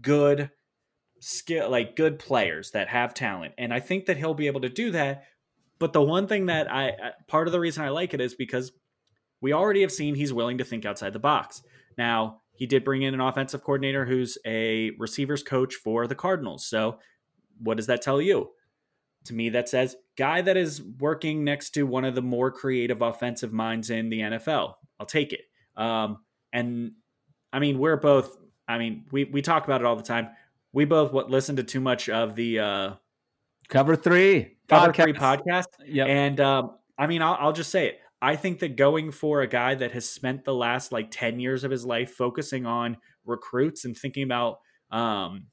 [0.00, 0.50] good
[1.20, 3.54] skill like good players that have talent.
[3.56, 5.24] And I think that he'll be able to do that.
[5.78, 8.72] But the one thing that I- part of the reason I like it is because
[9.46, 11.62] we already have seen he's willing to think outside the box.
[11.96, 16.66] Now, he did bring in an offensive coordinator who's a receivers coach for the Cardinals.
[16.66, 16.98] So,
[17.60, 18.50] what does that tell you?
[19.26, 23.02] To me, that says guy that is working next to one of the more creative
[23.02, 24.74] offensive minds in the NFL.
[24.98, 25.42] I'll take it.
[25.76, 26.94] Um, and
[27.52, 28.36] I mean, we're both.
[28.66, 30.30] I mean, we we talk about it all the time.
[30.72, 32.94] We both what listen to too much of the uh,
[33.68, 34.56] Cover three.
[34.68, 35.44] Cover Three Podcast.
[35.44, 35.66] podcast.
[35.86, 36.08] Yep.
[36.08, 38.00] And um, I mean, I'll, I'll just say it.
[38.26, 41.62] I think that going for a guy that has spent the last like 10 years
[41.62, 44.58] of his life focusing on recruits and thinking about
[44.90, 45.46] um,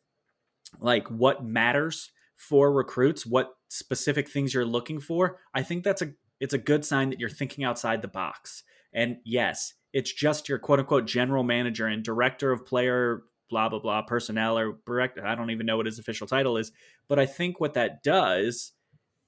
[0.80, 6.13] like what matters for recruits, what specific things you're looking for, I think that's a
[6.39, 8.63] it's a good sign that you're thinking outside the box.
[8.91, 13.21] And yes, it's just your quote unquote general manager and director of player
[13.51, 15.24] blah blah blah personnel or director.
[15.24, 16.71] I don't even know what his official title is,
[17.07, 18.71] but I think what that does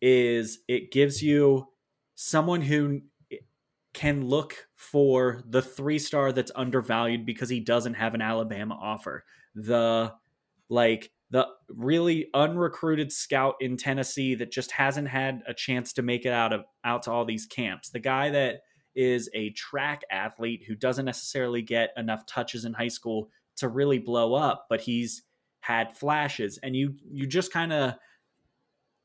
[0.01, 1.67] is it gives you
[2.15, 3.01] someone who
[3.95, 9.23] can look for the three star that's undervalued because he doesn't have an Alabama offer.
[9.55, 10.13] The
[10.69, 16.25] like the really unrecruited scout in Tennessee that just hasn't had a chance to make
[16.25, 17.89] it out of out to all these camps.
[17.89, 18.61] The guy that
[18.95, 23.99] is a track athlete who doesn't necessarily get enough touches in high school to really
[23.99, 25.23] blow up, but he's
[25.61, 27.95] had flashes and you you just kind of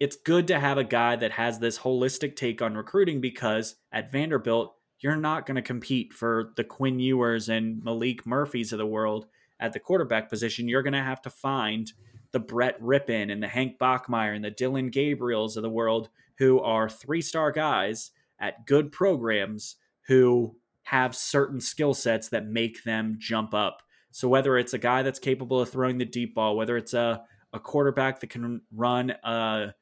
[0.01, 4.11] it's good to have a guy that has this holistic take on recruiting because at
[4.11, 8.87] Vanderbilt you're not going to compete for the Quinn Ewers and Maalik Murphys of the
[8.87, 9.27] world
[9.59, 10.69] at the quarterback position.
[10.69, 11.93] You're going to have to find
[12.33, 16.61] the Brett Rypien and the Hank Bachmeier and the Dillon Gabriels of the world who
[16.61, 19.77] are three star guys at good programs
[20.07, 23.83] who have certain skill sets that make them jump up
[24.13, 27.23] so whether it's a guy that's capable of throwing the deep ball, whether it's a,
[27.53, 29.75] a quarterback that can run a,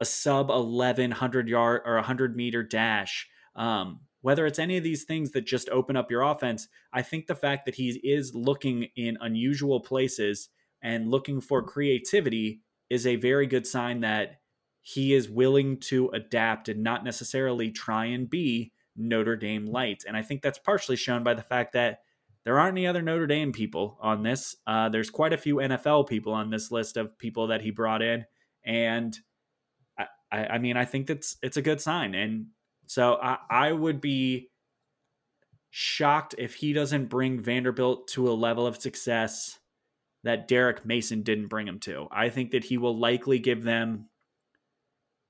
[0.00, 5.30] a sub 1100 yard or 100 meter dash, um, whether it's any of these things
[5.30, 9.16] that just open up your offense, I think the fact that he is looking in
[9.20, 10.48] unusual places
[10.82, 12.60] and looking for creativity
[12.90, 14.40] is a very good sign that
[14.82, 20.02] he is willing to adapt and not necessarily try and be Notre Dame light.
[20.08, 22.00] And I think that's partially shown by the fact that
[22.42, 24.56] there aren't any other Notre Dame people on this.
[24.66, 28.02] Uh, there's quite a few NFL people on this list of people that he brought
[28.02, 28.24] in,
[28.64, 29.16] and
[30.32, 32.16] I, I, mean, I think that's it's a good sign.
[32.16, 32.46] And
[32.86, 34.50] so I, I would be
[35.70, 39.58] shocked if he doesn't bring Vanderbilt to a level of success
[40.24, 42.08] that Derek Mason didn't bring him to.
[42.10, 44.08] I think that he will likely give them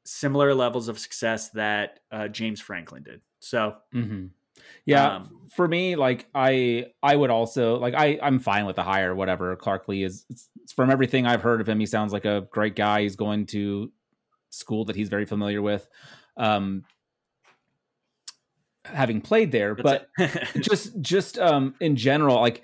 [0.05, 3.21] similar levels of success that uh, James Franklin did.
[3.41, 3.77] So.
[3.95, 4.27] Mm-hmm.
[4.87, 8.83] Yeah, um, for me, like I, I would also like I, I'm fine with the
[8.83, 9.15] hire.
[9.15, 10.25] Whatever Clark Lea is,
[10.75, 13.03] from everything I've heard of him, he sounds like a great guy.
[13.03, 13.93] He's going to
[14.51, 15.87] school that he's very familiar with,
[16.39, 16.85] um,
[18.87, 19.75] having played there.
[19.75, 20.09] But
[20.61, 22.63] just, just um, in general, like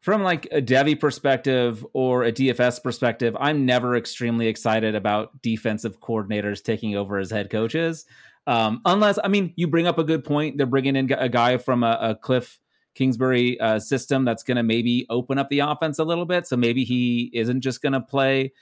[0.00, 6.00] from like a Devy perspective or a DFS perspective, I'm never extremely excited about defensive
[6.00, 8.04] coordinators taking over as head coaches.
[8.46, 10.58] Um, unless, I mean, you bring up a good point.
[10.58, 12.60] They're bringing in a guy from a, a Cliff
[12.94, 16.46] Kingsbury uh, system that's going to maybe open up the offense a little bit.
[16.46, 18.52] So maybe he isn't just going to play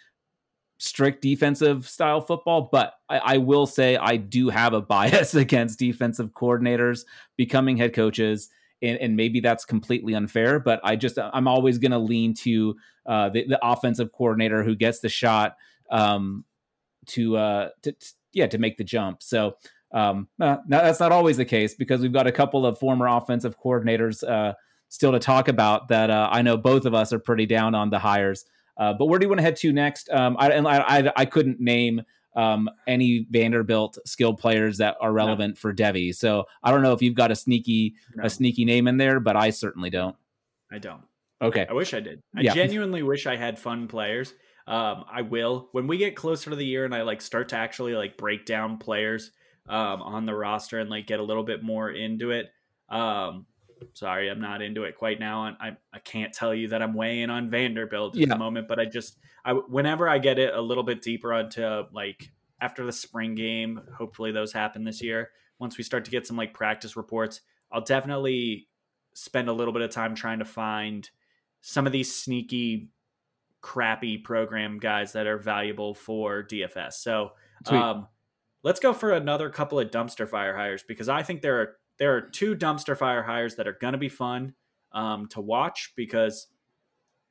[0.83, 2.69] strict defensive style football.
[2.73, 7.05] But I, I, will say I do have a bias against defensive coordinators
[7.37, 8.51] becoming head coaches.
[8.83, 12.77] And, and maybe that's completely unfair, but I just I'm always going to lean to
[13.07, 15.57] uh, the, the, offensive coordinator who gets the shot
[15.89, 16.45] um,
[17.07, 17.95] to, uh, to
[18.33, 19.23] yeah to make the jump.
[19.23, 19.59] So
[19.93, 23.57] um, uh, that's not always the case because we've got a couple of former offensive
[23.57, 24.55] coordinators uh,
[24.89, 26.11] still to talk about that.
[26.11, 28.45] Uh, I know both of us are pretty down on the hires.
[28.77, 30.09] Uh, but where do you want to head to next?
[30.11, 32.03] Um, I, and I, I, I couldn't name
[32.35, 35.59] um, any Vanderbilt skilled players that are relevant no.
[35.61, 36.15] for Devy.
[36.15, 38.25] So I don't know if you've got a sneaky no.
[38.25, 40.17] a sneaky name in there, but I certainly don't.
[40.71, 41.03] I don't.
[41.41, 41.67] Okay.
[41.69, 42.23] I wish I did.
[42.37, 42.55] I yeah.
[42.55, 44.33] genuinely wish I had fun players.
[44.67, 47.57] Um, I will when we get closer to the year and I like start to
[47.57, 49.33] actually like break down players
[49.69, 52.51] um, on the roster and like get a little bit more into it.
[52.89, 53.47] Um,
[53.95, 55.47] sorry, I'm not into it quite now.
[55.47, 58.27] And I, I can't tell you that I'm weighing on Vanderbilt at yeah.
[58.27, 61.85] the moment, but I just, I, whenever I get it a little bit deeper onto
[61.93, 62.31] like
[62.61, 65.31] after the spring game, hopefully those happen this year.
[65.59, 68.69] Once we start to get some like practice reports, I'll definitely
[69.15, 71.09] spend a little bit of time trying to find
[71.61, 72.89] some of these sneaky
[73.61, 76.95] crappy program guys that are valuable for DFS.
[76.95, 77.33] So
[77.67, 78.09] um,
[78.63, 82.17] let's go for another couple of dumpster fire hires because I think there are there
[82.17, 84.55] are two dumpster fire hires that are going to be fun
[84.91, 86.49] um, to watch because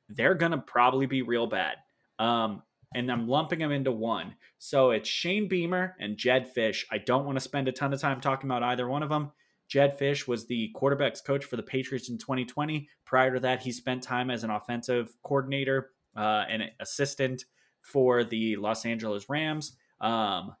[0.08, 1.76] they're going to probably be real bad.
[2.18, 2.62] Um,
[2.94, 4.34] and I'm lumping them into one.
[4.56, 6.84] So it's Shane Beamer and Jedd Fisch.
[6.90, 9.32] I don't want to spend a ton of time talking about either one of them.
[9.68, 12.88] Jedd Fisch was the quarterbacks coach for the Patriots in 2020.
[13.04, 17.44] Prior to that, he spent time as an offensive coordinator uh, an assistant
[17.82, 19.76] for the Los Angeles Rams.
[20.00, 20.56] Um,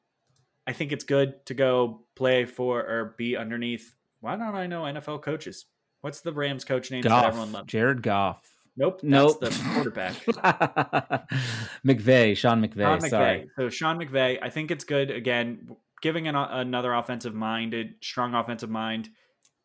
[0.66, 3.94] I think it's good to go play for or be underneath.
[4.22, 5.66] Why don't I know NFL coaches?
[6.00, 7.66] What's the Rams coach name Goff, that everyone loves?
[7.66, 8.40] Jared Goff.
[8.76, 9.00] Nope.
[9.02, 9.40] Nope.
[9.40, 10.14] That's the quarterback.
[11.84, 12.84] McVay, Sean McVay.
[12.84, 13.10] Sean McVay.
[13.10, 13.50] Sorry.
[13.56, 15.10] So Sean McVay, I think it's good.
[15.10, 19.08] Again, giving an, another offensive minded, strong offensive mind,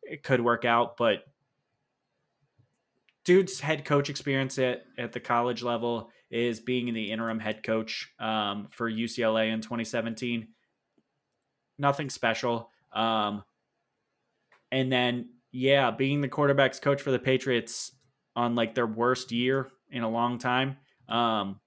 [0.02, 1.24] it could work out, but
[3.24, 8.12] dude's head coach experience at, at the college level is being the interim head coach
[8.18, 10.48] um, for UCLA in 2017.
[11.78, 12.70] Nothing special.
[12.92, 13.44] Um,
[14.70, 17.92] and then, yeah, being the quarterback's coach for the Patriots
[18.36, 20.76] on like their worst year in a long time.
[21.08, 21.60] Um,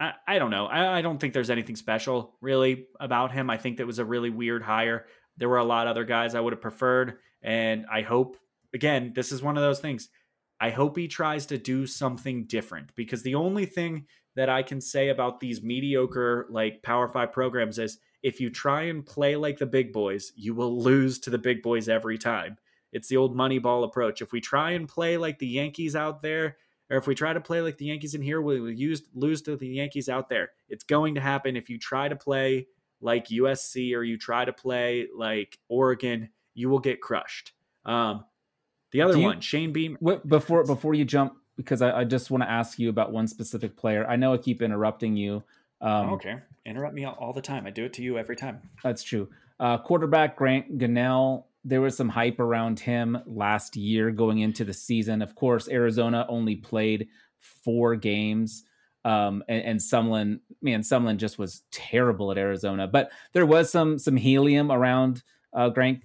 [0.00, 0.66] I, I don't know.
[0.66, 3.50] I, I don't think there's anything special really about him.
[3.50, 5.06] I think that was a really weird hire.
[5.36, 8.36] There were a lot of other guys I would have preferred, and I hope
[8.74, 10.08] again, this is one of those things.
[10.60, 14.80] I hope he tries to do something different because the only thing that I can
[14.80, 19.58] say about these mediocre like Power 5 programs is if you try and play like
[19.58, 22.56] the big boys, you will lose to the big boys every time.
[22.92, 24.22] It's the old Moneyball approach.
[24.22, 26.56] If we try and play like the Yankees out there,
[26.90, 29.56] or if we try to play like the Yankees in here, we'll use, lose to
[29.56, 30.50] the Yankees out there.
[30.68, 32.66] It's going to happen if you try to play
[33.00, 37.52] like USC or you try to play like Oregon, you will get crushed.
[37.84, 38.24] Um,
[38.90, 39.98] the other you, one, Shane Beam.
[40.26, 43.76] Before before you jump, because I, I just want to ask you about one specific
[43.76, 44.06] player.
[44.08, 45.42] I know I keep interrupting you.
[45.80, 47.66] Um, okay, interrupt me all, the time.
[47.66, 48.60] I do it to you every time.
[48.82, 49.28] That's true.
[49.60, 51.44] Uh, quarterback Grant Gunnell.
[51.64, 55.22] There was some hype around him last year going into the season.
[55.22, 57.08] Of course, Arizona only played
[57.38, 58.64] four games.
[59.04, 62.86] Um, and, and Sumlin, man, Sumlin just was terrible at Arizona.
[62.86, 65.22] But there was some some helium around
[65.52, 66.00] uh, Grant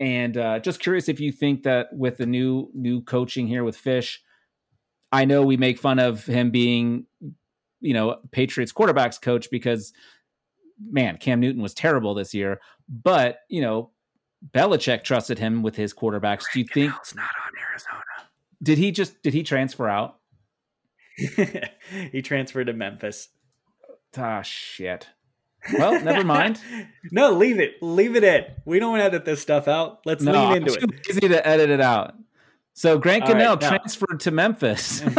[0.00, 3.76] and uh, just curious if you think that with the new new coaching here with
[3.76, 4.18] Fisch,
[5.10, 7.06] I know we make fun of him being,
[7.80, 9.92] you know, Patriots quarterbacks coach because,
[10.80, 12.60] man, Cam Newton was terrible this year.
[12.88, 13.90] But you know,
[14.52, 16.44] Belichick trusted him with his quarterbacks.
[16.52, 18.02] Do you think it's not on Arizona?
[18.62, 20.18] Did he just did he transfer out?
[22.12, 23.28] he transferred to Memphis.
[24.16, 25.08] Ah, shit.
[25.76, 26.60] Well, never mind.
[27.10, 27.74] no, leave it.
[27.82, 28.44] Leave it in.
[28.64, 30.00] We don't edit this stuff out.
[30.04, 31.06] Let's no, lean into I'm it.
[31.10, 32.14] Easy to edit it out.
[32.78, 35.00] So Grant Gunnell right, transferred to Memphis.
[35.00, 35.16] Do you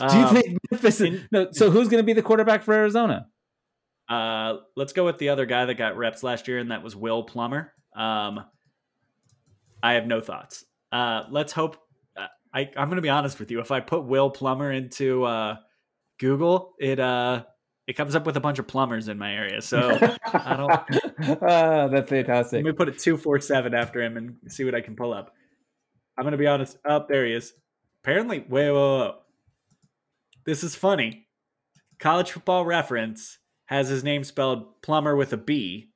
[0.00, 1.00] um, think Memphis?
[1.00, 1.48] Is, no.
[1.50, 3.26] So who's going to be the quarterback for Arizona?
[4.08, 6.94] Uh, let's go with the other guy that got reps last year, and that was
[6.94, 7.72] Will Plummer.
[7.96, 8.44] Um,
[9.82, 10.64] I have no thoughts.
[10.92, 11.78] Uh, let's hope.
[12.16, 13.58] Uh, I, I'm going to be honest with you.
[13.58, 15.56] If I put Will Plummer into uh,
[16.20, 17.42] Google, it uh,
[17.88, 19.62] it comes up with a bunch of plumbers in my area.
[19.62, 19.98] So
[20.32, 21.42] I don't.
[21.42, 22.64] uh, that's fantastic.
[22.64, 25.12] Let me put a two four seven after him and see what I can pull
[25.12, 25.34] up.
[26.18, 26.76] I'm gonna be honest.
[26.84, 27.54] Up oh, there he is.
[28.02, 29.12] Apparently, wait, wait, wait.
[30.44, 31.28] This is funny.
[32.00, 35.92] College Football Reference has his name spelled Plumber with a B.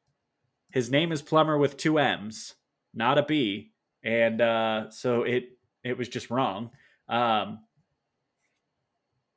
[0.70, 2.54] His name is Plummer with two M's,
[2.94, 3.72] not a B,
[4.04, 6.70] and uh, so it it was just wrong.
[7.08, 7.60] Um,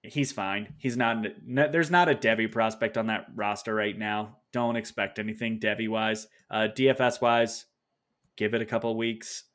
[0.04, 0.76] he's fine.
[0.78, 1.26] He's not.
[1.48, 4.38] There's not a Devy prospect on that roster right now.
[4.54, 6.28] Don't expect anything Devy wise.
[6.52, 7.66] Uh, DFS wise,
[8.38, 9.46] give it a couple weeks.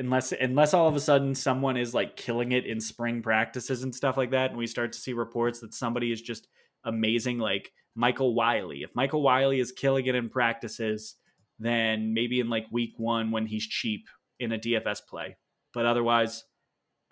[0.00, 3.94] Unless unless all of a sudden someone is like killing it in spring practices and
[3.94, 6.48] stuff like that, and we start to see reports that somebody is just
[6.84, 8.82] amazing, like Michael Wiley.
[8.82, 11.16] If Michael Wiley is killing it in practices,
[11.58, 15.36] then maybe in like week one when he's cheap in a DFS play.
[15.74, 16.44] But otherwise,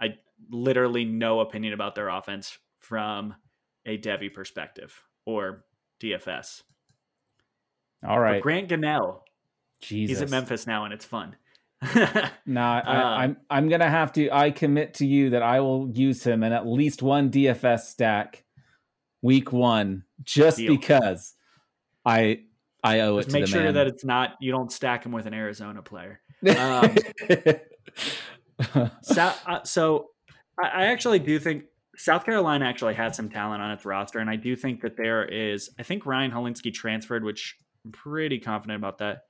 [0.01, 0.15] I
[0.51, 3.35] literally no opinion about their offense from
[3.85, 5.65] a Devy perspective or
[6.03, 6.63] DFS.
[8.07, 8.37] All right.
[8.37, 9.21] But Grant Gunnell.
[9.81, 10.19] Jesus.
[10.19, 11.37] He's at Memphis now and it's fun.
[12.47, 14.31] no, I, am uh, I'm, I'm gonna have to.
[14.31, 18.45] I commit to you that I will use him in at least one DFS stack,
[19.23, 20.75] week one, just deal.
[20.75, 21.35] because
[22.05, 22.41] I
[22.83, 23.33] I owe just it.
[23.33, 23.75] make sure man.
[23.75, 26.21] that it's not you don't stack him with an Arizona player.
[26.59, 26.97] Um,
[29.03, 30.07] so, uh, so
[30.61, 31.65] I, I actually do think
[31.97, 35.25] South Carolina actually had some talent on its roster, and I do think that there
[35.25, 35.71] is.
[35.79, 39.23] I think Ryan Hilinski transferred, which I'm pretty confident about that.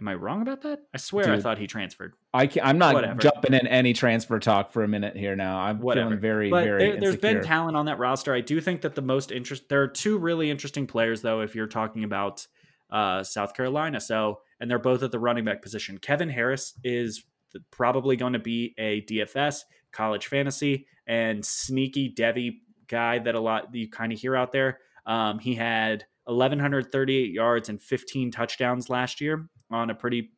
[0.00, 0.80] Am I wrong about that?
[0.92, 2.14] I swear Dude, I thought he transferred.
[2.34, 3.18] I can't, I'm not Whatever.
[3.18, 5.58] jumping in any transfer talk for a minute here now.
[5.58, 6.08] I'm Whatever.
[6.08, 6.98] feeling very, but very.
[6.98, 8.34] There, has been talent on that roster.
[8.34, 9.70] I do think that the most interest.
[9.70, 11.40] There are two really interesting players, though.
[11.40, 12.46] If you're talking about
[12.90, 15.98] uh, South Carolina, so and they're both at the running back position.
[15.98, 17.24] Kevin Harris is
[17.70, 19.60] probably going to be a DFS
[19.92, 24.80] college fantasy and sneaky Devy guy that a lot you kind of hear out there.
[25.06, 30.30] Um, he had 1,138 yards and 15 touchdowns last year on a pretty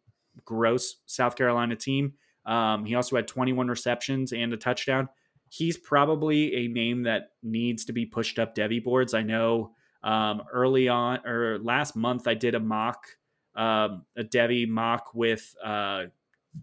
[0.44, 2.14] gross South Carolina team.
[2.46, 5.08] Um, he also had 21 receptions and a touchdown.
[5.50, 9.14] He's probably a name that needs to be pushed up Devy boards.
[9.14, 9.72] I know
[10.02, 13.06] um, early on or last month I did a mock,
[13.54, 16.04] um, a Devy mock with uh,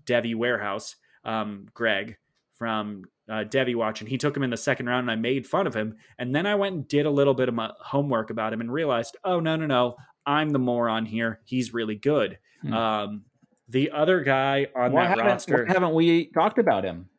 [0.06, 2.18] Devy Warehouse, um, Greg,
[2.54, 5.48] from uh, Devy Watch, and he took him in the second round, and I made
[5.48, 5.96] fun of him.
[6.20, 8.72] And then I went and did a little bit of my homework about him and
[8.72, 9.96] realized, oh no, no, no,
[10.26, 11.40] I'm the moron here.
[11.46, 12.38] He's really good.
[12.62, 12.74] Hmm.
[12.74, 13.22] Um,
[13.70, 17.10] the other guy on why that roster, haven't we talked about him?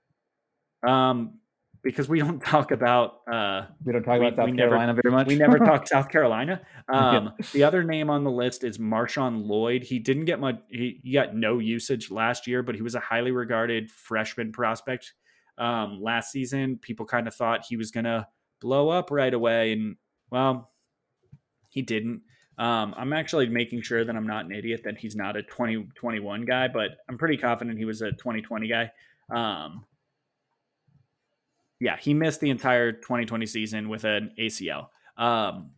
[0.86, 1.40] Um,
[1.86, 5.14] because we don't talk about uh, we don't talk we, about South Carolina never, very
[5.14, 5.26] much.
[5.28, 6.60] We never talk South Carolina.
[6.88, 7.46] Um, yeah.
[7.52, 9.84] The other name on the list is Marshawn Lloyd.
[9.84, 10.60] He didn't get much.
[10.68, 15.14] He, he, got no usage last year, but he was a highly regarded freshman prospect
[15.58, 16.78] um, last season.
[16.78, 18.26] People kind of thought he was going to
[18.60, 19.96] blow up right away, and
[20.30, 20.72] well,
[21.70, 22.22] he didn't.
[22.58, 26.44] Um, I'm actually making sure that I'm not an idiot that he's not a 2021
[26.44, 28.90] guy, but I'm pretty confident he was a 2020 guy.
[29.30, 29.84] Um,
[31.80, 34.88] yeah, he missed the entire 2020 season with an ACL.
[35.18, 35.72] Um,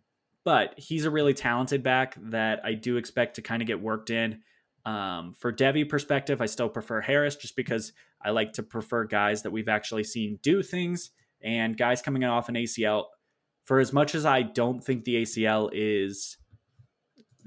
[0.44, 4.10] but he's a really talented back that I do expect to kind of get worked
[4.10, 4.40] in.
[4.86, 7.92] Um, for Devy perspective, I still prefer Harris just because
[8.24, 11.10] I like to prefer guys that we've actually seen do things
[11.42, 13.06] and guys coming off an ACL.
[13.64, 16.38] For as much as I don't think the ACL is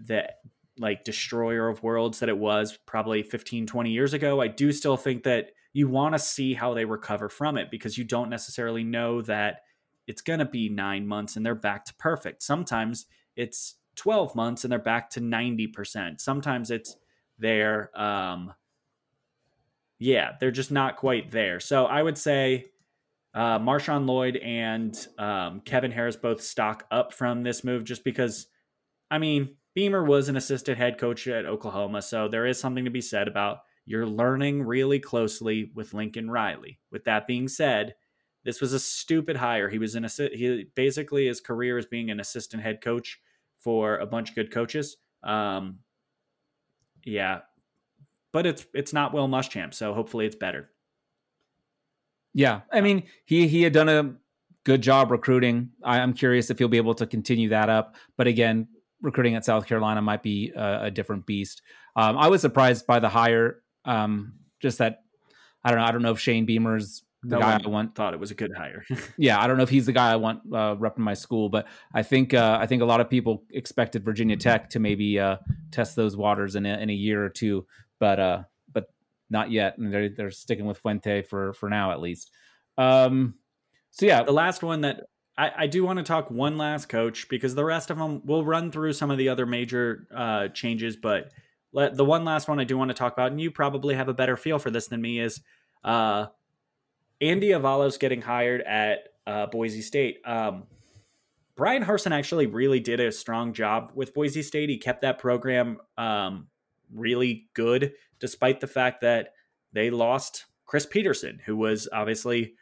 [0.08, 0.30] the
[0.78, 4.98] like destroyer of worlds that it was probably 15, 20 years ago, I do still
[4.98, 8.84] think that you want to see how they recover from it because you don't necessarily
[8.84, 9.62] know that
[10.08, 12.44] it's going to be nine months and they're back to perfect.
[12.44, 16.20] Sometimes it's 12 months and they're back to 90%.
[16.20, 16.96] Sometimes it's
[17.38, 18.54] they're, um,
[20.00, 21.60] yeah, they're just not quite there.
[21.60, 22.72] So I would say
[23.34, 28.48] uh, Marshawn Lloyd and um, Kevin Harris both stock up from this move just because,
[29.10, 32.02] I mean, Beamer was an assistant head coach at Oklahoma.
[32.02, 36.80] So there is something to be said about you're learning really closely with Lincoln Riley.
[36.92, 37.96] With that being said,
[38.44, 39.70] this was a stupid hire.
[39.70, 43.20] He was an assi- he basically his career as being an assistant head coach
[43.60, 44.98] for a bunch of good coaches.
[45.24, 45.80] Um,
[47.04, 47.40] yeah,
[48.32, 50.70] but it's it's not Will Muschamp, so hopefully it's better.
[52.34, 54.16] Yeah, I mean he he had done a
[54.64, 55.70] good job recruiting.
[55.84, 57.96] I, am curious if he'll be able to continue that up.
[58.18, 58.68] But again,
[59.02, 61.62] recruiting at South Carolina might be a, a different beast.
[61.96, 63.62] Um, I was surprised by the hire.
[63.86, 65.04] Um, just that
[65.64, 65.86] I don't know.
[65.86, 67.96] I don't know if Shane Beamer's the no guy I want.
[67.96, 68.84] Thought it was a good hire.
[69.18, 71.68] yeah, I don't know if he's the guy I want uh, repping my school, but
[71.94, 75.38] I think uh, I think a lot of people expected Virginia Tech to maybe uh,
[75.72, 77.66] test those waters in a, in a year or two,
[78.00, 78.86] but uh, but
[79.30, 82.32] not yet, and they're they're sticking with Fuente for for now at least.
[82.78, 83.36] Um,
[83.92, 85.02] so yeah, the last one that
[85.38, 88.46] I, I do want to talk one last coach because the rest of them we'll
[88.46, 91.32] run through some of the other major uh, changes, but
[91.74, 94.10] let, the one last one I do want to talk about, and you probably have
[94.10, 95.42] a better feel for this than me, is
[95.84, 96.28] uh,
[97.22, 100.18] Andy Avalos getting hired at uh, Boise State.
[100.26, 100.64] Um,
[101.56, 104.70] Bryan Harsin actually really did a strong job with Boise State.
[104.70, 106.48] He kept that program um,
[106.94, 109.34] really good, despite the fact that
[109.72, 112.56] they lost Chris Peterson, who was obviously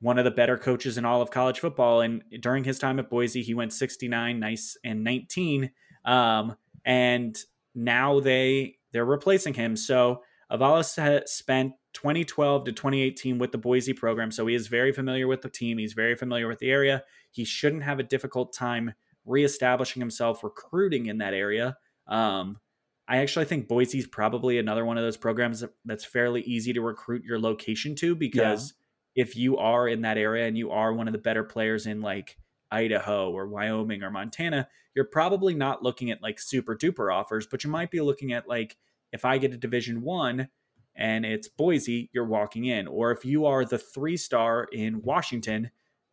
[0.00, 2.00] one of the better coaches in all of college football.
[2.00, 5.70] And during his time at Boise, he went 69, nice, and 19.
[6.04, 7.36] Um, and
[7.74, 9.76] now they they're replacing him.
[9.76, 15.28] So Avalos spent 2012 to 2018 with the Boise program, so he is very familiar
[15.28, 15.78] with the team.
[15.78, 17.04] He's very familiar with the area.
[17.30, 18.94] He shouldn't have a difficult time
[19.24, 21.76] reestablishing himself recruiting in that area.
[22.08, 22.58] Um,
[23.06, 27.24] I actually think Boise's probably another one of those programs that's fairly easy to recruit
[27.24, 28.79] your location to because yeah.
[29.14, 32.00] If you are in that area and you are one of the better players in
[32.00, 32.36] like
[32.70, 37.64] Idaho or Wyoming or Montana, you're probably not looking at like super duper offers, but
[37.64, 38.76] you might be looking at like
[39.12, 40.48] if I get a Division One
[40.94, 42.86] and it's Boise, you're walking in.
[42.86, 45.70] Or if you are the three star in Washington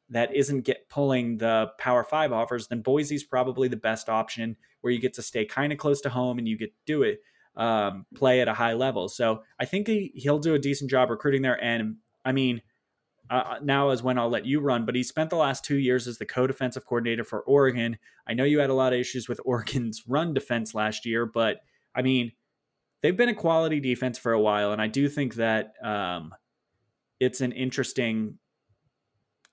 [0.09, 4.93] that isn't get pulling the Power Five offers, then Boise's probably the best option where
[4.93, 7.19] you get to stay kind of close to home and you get to do it,
[7.55, 9.09] um, play at a high level.
[9.09, 11.61] So I think he, he'll do a decent job recruiting there.
[11.61, 12.61] And I mean,
[13.29, 14.85] uh, now is when I'll let you run.
[14.85, 17.97] But he spent the last two years as the co-defensive coordinator for Oregon.
[18.27, 21.61] I know you had a lot of issues with Oregon's run defense last year, but
[21.95, 22.31] I mean,
[23.01, 26.33] they've been a quality defense for a while, and I do think that um,
[27.19, 28.37] it's an interesting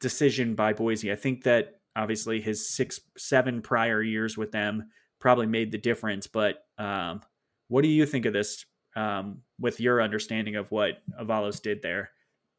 [0.01, 1.11] decision by Boise.
[1.11, 6.27] I think that obviously his six, seven prior years with them probably made the difference.
[6.27, 7.23] But um,
[7.69, 8.65] what do you think of this
[8.97, 12.11] um, with your understanding of what Avalos did there?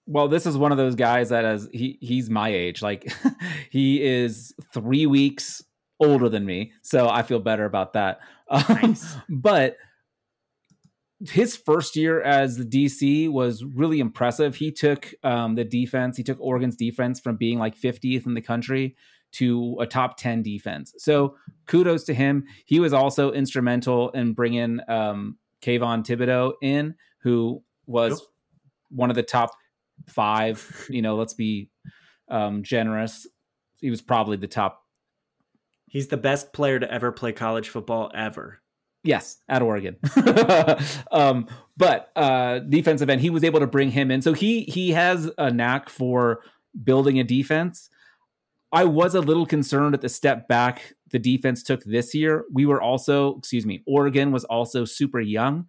[0.08, 2.82] Well, this is one of those guys that as he he's my age.
[2.82, 3.12] Like
[3.70, 5.64] he is three weeks
[6.00, 8.20] older than me, so I feel better about that.
[8.52, 9.16] Nice.
[9.30, 9.78] but
[11.30, 14.56] his first year as the DC was really impressive.
[14.56, 18.42] He took um, the defense, he took Oregon's defense from being like 50th in the
[18.42, 18.96] country
[19.34, 20.94] to a top 10 defense.
[20.98, 21.36] So
[21.68, 22.46] kudos to him.
[22.66, 28.20] He was also instrumental in bringing um, Kayvon Thibodeaux in, who was yep.
[28.90, 29.52] one of the top
[30.08, 30.88] five.
[30.90, 31.70] You know, let's be
[32.30, 33.28] um, generous.
[33.80, 34.84] He was probably the top.
[35.88, 38.62] He's the best player to ever play college football ever.
[39.04, 39.98] Yes, at Oregon.
[41.12, 41.48] um,
[41.78, 44.22] but uh, defensive end, he was able to bring him in.
[44.22, 46.42] So he he has a knack for
[46.84, 47.90] building a defense.
[48.72, 52.46] I was a little concerned at the step back the defense took this year.
[52.52, 55.68] We were also, excuse me, Oregon was also super young,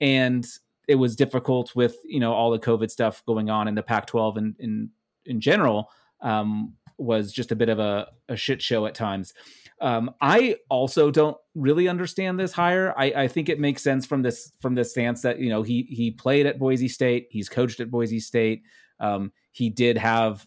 [0.00, 0.46] and
[0.88, 4.36] it was difficult with you know all the COVID stuff going on in the Pac-12
[4.36, 4.90] and in
[5.26, 5.90] in general.
[6.20, 9.34] Um, was just a bit of a, a shit show at times.
[9.80, 12.94] Um, I also don't really understand this hire.
[12.96, 15.82] I, I, think it makes sense from this from this stance that you know he
[15.90, 18.62] he played at Boise State, he's coached at Boise State.
[19.00, 20.46] Um, he did have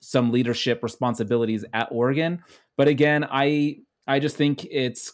[0.00, 2.42] some leadership responsibilities at Oregon.
[2.76, 5.12] But again, I I just think it's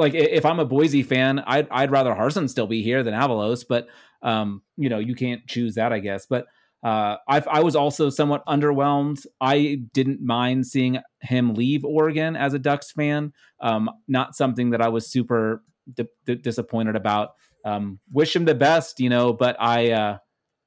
[0.00, 3.64] like if I'm a Boise fan, I'd I'd rather Harsin still be here than Avalos,
[3.68, 3.86] but
[4.22, 6.26] um, you know, you can't choose that, I guess.
[6.26, 6.46] But
[6.82, 9.24] uh, I I was also somewhat underwhelmed.
[9.40, 13.32] I didn't mind seeing him leave Oregon as a Ducks fan.
[13.60, 15.62] Um, not something that I was super
[15.94, 17.30] di- di- disappointed about.
[17.64, 20.18] Um, wish him the best, you know, but I, uh,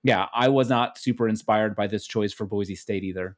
[0.03, 3.35] yeah, I was not super inspired by this choice for Boise State either.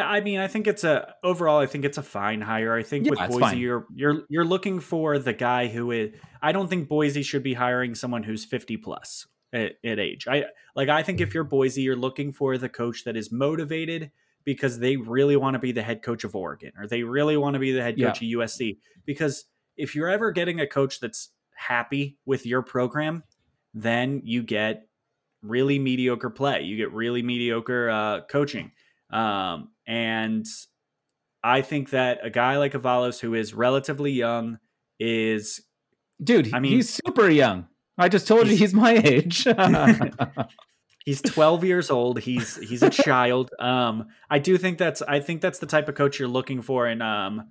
[0.00, 1.58] I mean, I think it's a overall.
[1.60, 2.74] I think it's a fine hire.
[2.74, 3.58] I think Yeah, with Boise, fine.
[3.58, 6.12] you're you're you're looking for the guy who is.
[6.40, 10.26] I don't think Boise should be hiring someone who's 50 plus at, at age.
[10.28, 10.44] I
[10.76, 10.88] like.
[10.88, 14.10] I think if you're Boise, you're looking for the coach that is motivated
[14.44, 17.54] because they really want to be the head coach of Oregon or they really want
[17.54, 18.08] to be the head Yeah.
[18.08, 18.78] coach of USC.
[19.04, 19.44] Because
[19.76, 23.22] if you're ever getting a coach that's happy with your program,
[23.74, 24.88] then you get
[25.42, 26.62] really mediocre play.
[26.62, 28.72] You get really mediocre uh, coaching.
[29.10, 30.46] Um, and
[31.44, 34.58] I think that a guy like Avalos, who is relatively young,
[35.00, 35.60] is
[36.22, 37.66] Dude, I mean- he's super young.
[37.98, 39.44] I just told you He's- he's my age.
[41.04, 42.20] he's 12 years old.
[42.20, 43.50] He's he's a child.
[43.58, 46.86] Um, I do think that's I think that's the type of coach you're looking for,
[46.86, 47.50] and um,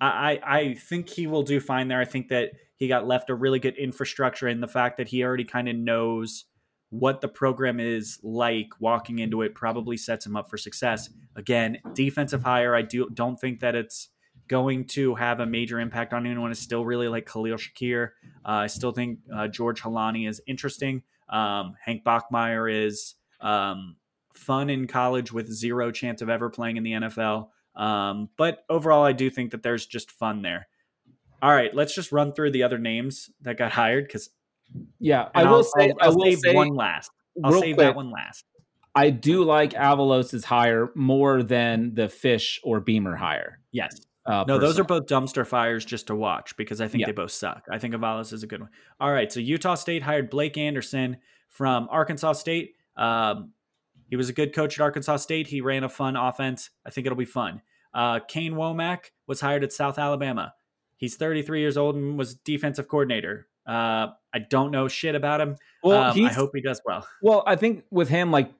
[0.00, 2.00] I I I think he will do fine there.
[2.00, 5.22] I think that he got left a really good infrastructure, and the fact that he
[5.24, 6.44] already kind of knows
[6.92, 11.08] what the program is like walking into it probably sets him up for success.
[11.34, 12.74] Again, defensive hire.
[12.74, 14.10] I do don't think that it's
[14.46, 16.50] going to have a major impact on anyone.
[16.50, 18.10] I still really like Khalil Shakir.
[18.44, 21.02] Uh, I still think uh, George Holani is interesting.
[21.30, 23.96] Um, Hank Bachmeier is um,
[24.34, 27.48] fun in college with zero chance of ever playing in the NFL.
[27.74, 30.68] Um, but overall, I do think that there's just fun there.
[31.40, 34.28] All right, let's just run through the other names that got hired because
[34.98, 37.10] yeah, I will say, I'll, I will save say, one last.
[37.42, 38.44] I'll save quick, that one last.
[38.94, 43.58] I do like Avalos's hire more than the Fisch or Beamer hire.
[43.72, 44.00] Yes.
[44.26, 47.06] Uh, No, those are both dumpster fires just to watch because I think Yeah.
[47.06, 47.64] they both suck.
[47.70, 48.70] I think Avalos is a good one.
[49.00, 51.16] All right, so Utah State hired Blake Anderson
[51.48, 52.74] from Arkansas State.
[52.96, 53.52] Um,
[54.08, 55.46] he was a good coach at Arkansas State.
[55.46, 56.70] He ran a fun offense.
[56.84, 57.62] I think it'll be fun.
[57.94, 60.54] Uh, Kane Wommack was hired at South Alabama.
[60.96, 63.48] He's 33 years old and was defensive coordinator.
[63.66, 65.56] Uh, I don't know shit about him.
[65.82, 67.06] Well, Um, I hope he does well.
[67.22, 68.50] Well, I think with him, like,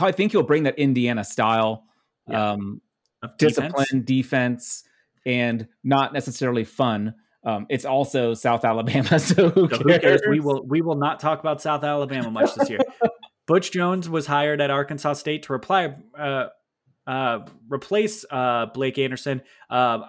[0.00, 1.84] I think he'll bring that Indiana style,
[2.28, 2.52] Yeah.
[2.52, 2.80] um,
[3.22, 4.04] Of discipline, defense.
[4.06, 4.84] defense,
[5.26, 7.14] and not necessarily fun.
[7.44, 9.80] Um, it's also South Alabama, so who So cares?
[9.94, 10.20] who cares?
[10.28, 12.80] We will we will not talk about South Alabama much this year.
[13.46, 16.46] Butch Jones was hired at Arkansas State to reply, uh,
[17.06, 19.42] uh, replace uh, Blake Anderson.
[19.68, 20.00] Uh,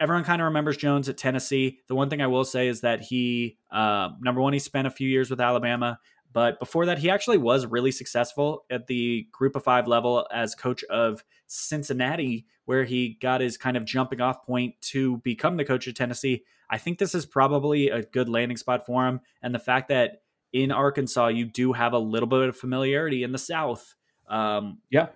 [0.00, 1.80] everyone kind of remembers Jones at Tennessee.
[1.86, 4.90] The one thing I will say is that he, uh, number one, he spent a
[4.90, 5.98] few years with Alabama,
[6.32, 10.54] but before that, he actually was really successful at the Group of Five level as
[10.54, 15.64] coach of Cincinnati, where he got his kind of jumping off point to become the
[15.64, 16.44] coach of Tennessee.
[16.70, 20.22] I think this is probably a good landing spot for him, and the fact that
[20.52, 23.94] in Arkansas you do have a little bit of familiarity in the South.
[24.28, 25.08] Um, Yeah.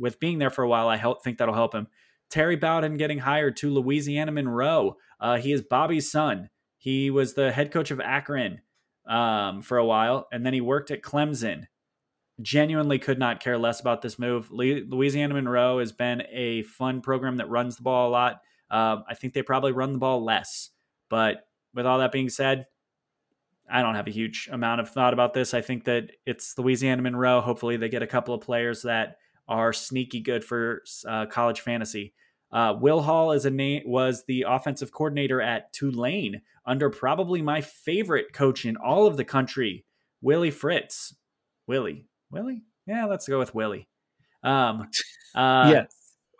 [0.00, 1.86] With being there for a while, I help, think that'll help him.
[2.30, 4.96] Terry Bowden getting hired to Louisiana Monroe.
[5.20, 6.48] Uh, he is Bobby's son.
[6.78, 8.60] He was the head coach of Akron
[9.06, 11.64] um, for a while, and then he worked at Clemson.
[12.40, 14.50] Genuinely could not care less about this move.
[14.50, 18.40] Louisiana Monroe has been a fun program that runs the ball a lot.
[18.70, 20.70] Um, I think they probably run the ball less.
[21.10, 21.42] But
[21.74, 22.66] with all that being said,
[23.70, 25.52] I don't have a huge amount of thought about this.
[25.52, 27.40] I think that it's Louisiana Monroe.
[27.40, 29.16] Hopefully, they get a couple of players that
[29.50, 32.14] are sneaky good for uh, college fantasy.
[32.52, 37.60] Uh, Will Hall is a name was the offensive coordinator at Tulane under probably my
[37.60, 39.84] favorite coach in all of the country,
[40.22, 41.14] Willie Fritz.
[41.66, 43.88] Willie, Willie, yeah, let's go with Willie.
[44.42, 44.88] Um,
[45.34, 45.92] uh, yes.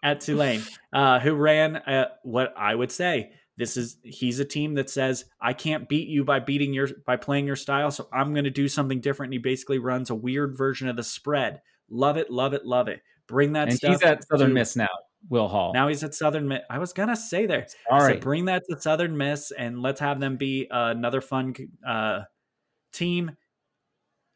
[0.03, 0.63] at Tulane,
[0.93, 5.27] uh, who ran uh, what I would say this is he's a team that says
[5.41, 8.51] I can't beat you by beating your by playing your style, so I'm going to
[8.51, 9.29] do something different.
[9.29, 11.61] And he basically runs a weird version of the spread.
[11.91, 13.01] Love it, love it, love it.
[13.27, 13.91] Bring that And stuff.
[13.93, 14.89] he's at Southern to- Miss now,
[15.29, 15.73] Will Hall.
[15.75, 16.61] Now he's at Southern Miss.
[16.71, 17.67] I was gonna say there.
[17.91, 21.55] All So bring that to Southern Miss and let's have them be uh, another fun
[21.87, 22.23] uh,
[22.93, 23.33] team.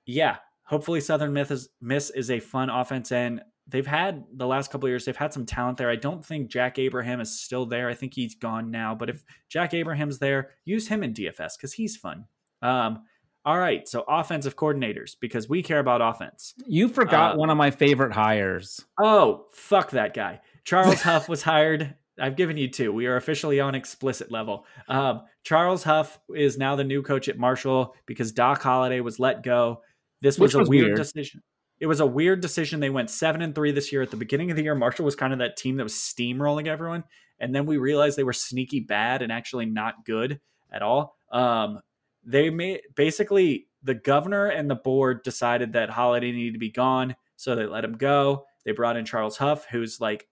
[0.06, 4.70] Yeah, hopefully Southern Miss is, Miss is a fun offense, and they've had the last
[4.70, 5.04] couple of years.
[5.06, 5.88] They've had some talent there.
[5.90, 7.88] I don't think Jack Abraham is still there.
[7.88, 8.94] I think he's gone now.
[8.94, 12.26] But if Jack Abraham's there, use him in DFS because he's fun.
[12.60, 13.04] Um,
[13.44, 16.54] all right, so offensive coordinators because we care about offense.
[16.66, 18.84] You forgot Uh, one of my favorite hires.
[19.00, 20.40] Oh, fuck that guy.
[20.64, 21.94] Charles Huff was hired.
[22.18, 22.92] I've given you two.
[22.92, 24.64] We are officially on explicit level.
[24.88, 29.42] Um, Charles Huff is now the new coach at Marshall because Doc Holliday was let
[29.42, 29.82] go.
[30.22, 30.96] This was Which a weird, weird.
[30.96, 31.42] decision.
[31.80, 32.78] it was a weird decision.
[32.80, 34.00] They went seven and three this year.
[34.00, 36.66] At the beginning of the year, Marshall was kind of that team that was steamrolling
[36.68, 37.02] everyone,
[37.40, 40.40] and then we realized they were sneaky bad and actually not good
[40.72, 41.16] at all.
[41.32, 41.80] Um,
[42.24, 47.14] they made basically the governor and the board decided that Holliday needed to be gone,
[47.36, 48.46] so they let him go.
[48.64, 50.26] They brought in Charles Huff, who's like,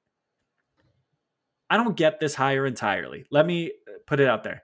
[1.69, 3.25] I don't get this hire entirely.
[3.31, 4.63] Let me uh, put it out there.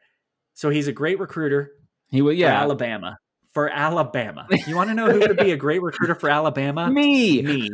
[0.55, 1.72] So he's a great recruiter.
[2.10, 2.60] He will, yeah.
[2.60, 3.18] Alabama
[3.59, 4.46] for Alabama.
[4.66, 6.90] You want to know who could be a great recruiter for Alabama?
[6.92, 7.42] Me.
[7.42, 7.68] Me.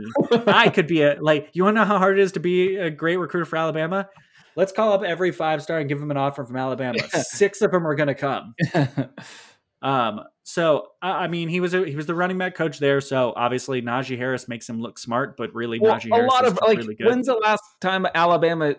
[0.46, 1.50] I could be a like.
[1.52, 4.08] You want to know how hard it is to be a great recruiter for Alabama?
[4.56, 6.98] Let's call up every five star and give them an offer from Alabama.
[7.10, 8.54] Six of them are going to come.
[9.82, 10.22] Um.
[10.44, 13.02] So I mean, he was a, he was the running back coach there.
[13.02, 16.46] So obviously Najee Harris makes him look smart, but really well, Najee Harris a lot
[16.46, 16.78] of like.
[16.78, 17.06] really good.
[17.06, 18.74] When's the last time Alabama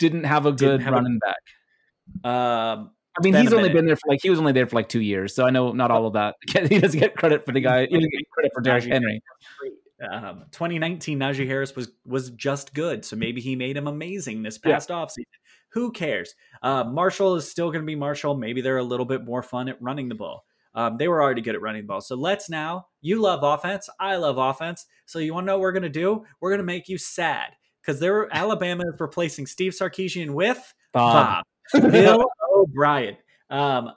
[0.00, 2.30] didn't have a good have a- running back?
[2.30, 2.90] Um.
[3.16, 3.74] I mean, he's only minute.
[3.74, 5.72] been there for like he was only there for like two years, so I know
[5.72, 6.36] not all of that.
[6.68, 7.82] he doesn't get credit for the guy.
[7.82, 9.22] He doesn't get credit for Derrick Henry.
[10.08, 14.58] Um, 2019 Najee Harris was was just good, so maybe he made him amazing this
[14.58, 15.24] past offseason.
[15.72, 16.34] Who cares?
[16.62, 18.34] Uh, Marshall is still going to be Marshall.
[18.36, 20.44] Maybe they're a little bit more fun at running the ball.
[20.74, 22.00] Um, they were already good at running the ball.
[22.00, 22.86] So let's now.
[23.00, 23.88] You love offense.
[23.98, 24.86] I love offense.
[25.06, 26.24] So you want to know what we're going to do?
[26.40, 27.50] We're going to make you sad
[27.82, 31.44] because they're Alabama is replacing Steve Sarkisian with Bob.
[31.72, 31.92] Bob.
[31.92, 32.24] Bill
[32.54, 33.16] O'Brien.
[33.48, 33.90] Um,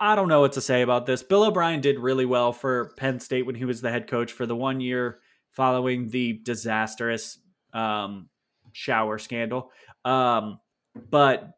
[0.00, 1.22] I don't know what to say about this.
[1.22, 4.46] Bill O'Brien did really well for Penn State when he was the head coach for
[4.46, 5.20] the one year
[5.50, 7.38] following the disastrous
[7.74, 8.30] um,
[8.72, 9.70] shower scandal.
[10.04, 10.58] Um,
[11.10, 11.50] but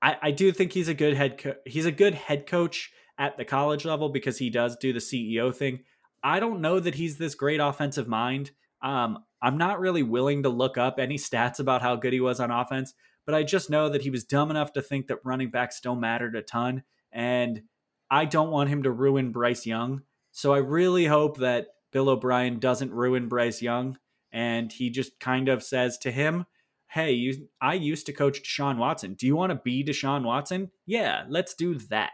[0.00, 1.38] I, I do think he's a good head.
[1.38, 5.00] Co- he's a good head coach at the college level because he does do the
[5.00, 5.80] CEO thing.
[6.22, 8.52] I don't know that he's this great offensive mind.
[8.82, 12.38] Um, I'm not really willing to look up any stats about how good he was
[12.38, 12.94] on offense,
[13.26, 15.96] but I just know that he was dumb enough to think that running back still
[15.96, 16.84] mattered a ton.
[17.14, 17.62] And
[18.10, 20.02] I don't want him to ruin Bryce Young.
[20.32, 23.96] So I really hope that Bill O'Brien doesn't ruin Bryce Young.
[24.32, 26.44] And he just kind of says to him,
[26.88, 29.14] Hey, you, I used to coach Deshaun Watson.
[29.14, 30.70] Do you want to be Deshaun Watson?
[30.86, 32.10] Yeah, let's do that.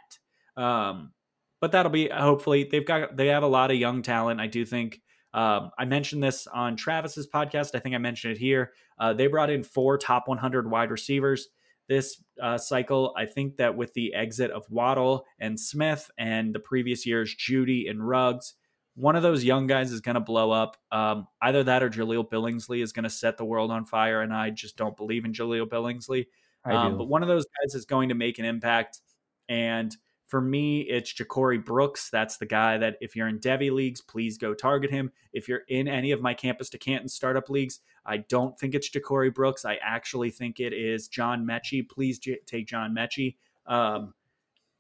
[0.56, 1.12] Um,
[1.60, 4.40] but that'll be hopefully they've got they have a lot of young talent.
[4.40, 5.00] I do think
[5.34, 7.74] um, I mentioned this on Travis's podcast.
[7.74, 8.72] I think I mentioned it here.
[8.98, 11.48] Uh, they brought in four top 100 wide receivers
[11.90, 13.14] this uh, cycle.
[13.16, 17.88] I think that with the exit of Waddle and Smith and the previous years Jeudy
[17.90, 18.54] and Ruggs,
[18.94, 20.76] one of those young guys is going to blow up.
[20.92, 24.32] Um, either that or Jahleel Billingsley is going to set the world on fire, and
[24.32, 26.26] I just don't believe in Jahleel Billingsley.
[26.64, 29.00] Um, but one of those guys is going to make an impact.
[29.48, 29.96] And
[30.30, 32.08] for me, it's Ja'Cory Brooks.
[32.08, 35.10] That's the guy that if you're in Devy leagues, please go target him.
[35.32, 38.88] If you're in any of my campus to Canton startup leagues, I don't think it's
[38.88, 39.64] Ja'Cory Brooks.
[39.64, 41.88] I actually think it is John Metchie.
[41.88, 43.38] Please j- take John Metchie.
[43.66, 44.14] Um,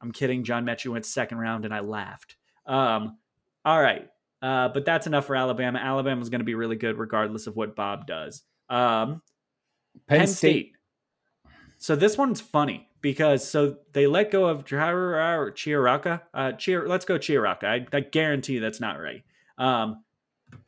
[0.00, 0.44] I'm kidding.
[0.44, 2.36] John Metchie went second round and I laughed.
[2.64, 3.18] Um,
[3.64, 4.08] all right.
[4.40, 5.80] Uh, but that's enough for Alabama.
[5.80, 8.44] Alabama's going to be really good regardless of what Bob does.
[8.68, 9.20] Um,
[10.06, 10.74] Penn, State.
[11.78, 15.52] So this one's funny because so they let go of Chiaraka.
[15.52, 16.22] Chiaraka.
[16.34, 17.64] Uh, Chiar, let's go Chiaraka.
[17.64, 19.22] I, I guarantee you that's not right.
[19.58, 20.04] Um,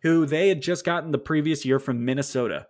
[0.03, 2.67] who they had just gotten the previous year from Minnesota.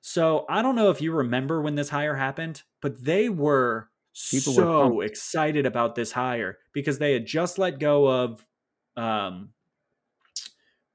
[0.00, 3.90] So I don't know if you remember when this hire happened, but they were
[4.30, 5.04] People were so pumped.
[5.04, 8.46] excited about this hire because they had just let go of
[8.96, 9.50] um,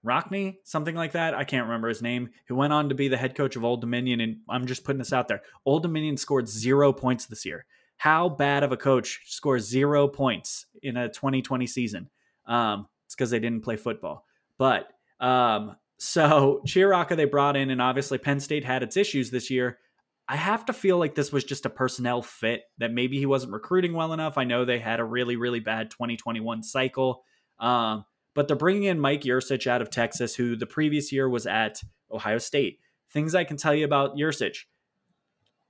[0.05, 1.33] Rockney, something like that.
[1.33, 3.81] I can't remember his name, who went on to be the head coach of Old
[3.81, 4.21] Dominion.
[4.21, 5.41] And I'm just putting this out there.
[5.65, 7.65] Old Dominion scored zero points this year.
[7.97, 12.09] How bad of a coach scores zero points in a 2020 season?
[12.45, 14.25] Um, it's because they didn't play football.
[14.57, 14.87] But
[15.19, 19.79] um, so Chiraka they brought in, and obviously Penn State had its issues this year.
[20.27, 23.53] I have to feel like this was just a personnel fit that maybe he wasn't
[23.53, 24.37] recruiting well enough.
[24.37, 27.23] I know they had a really, really bad 2021 cycle.
[27.59, 31.45] Um, but they're bringing in Mike Yurcich out of Texas, who the previous year was
[31.45, 31.81] at
[32.11, 32.79] Ohio State.
[33.11, 34.65] Things I can tell you about Yurcich.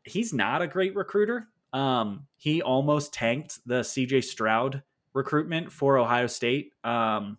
[0.03, 1.49] He's not a great recruiter.
[1.75, 4.81] Um, he almost tanked the CJ Stroud
[5.13, 6.71] recruitment for Ohio State.
[6.85, 7.37] Um,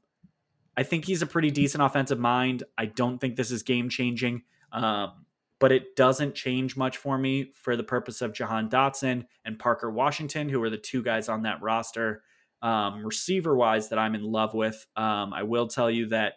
[0.77, 2.63] I think he's a pretty decent offensive mind.
[2.77, 4.43] I don't think this is game changing,
[4.73, 5.25] um,
[5.59, 9.91] but it doesn't change much for me for the purpose of Jahan Dotson and Parker
[9.91, 12.23] Washington, who are the two guys on that roster
[12.61, 14.87] um, receiver wise that I'm in love with.
[14.97, 16.35] Um, I will tell you that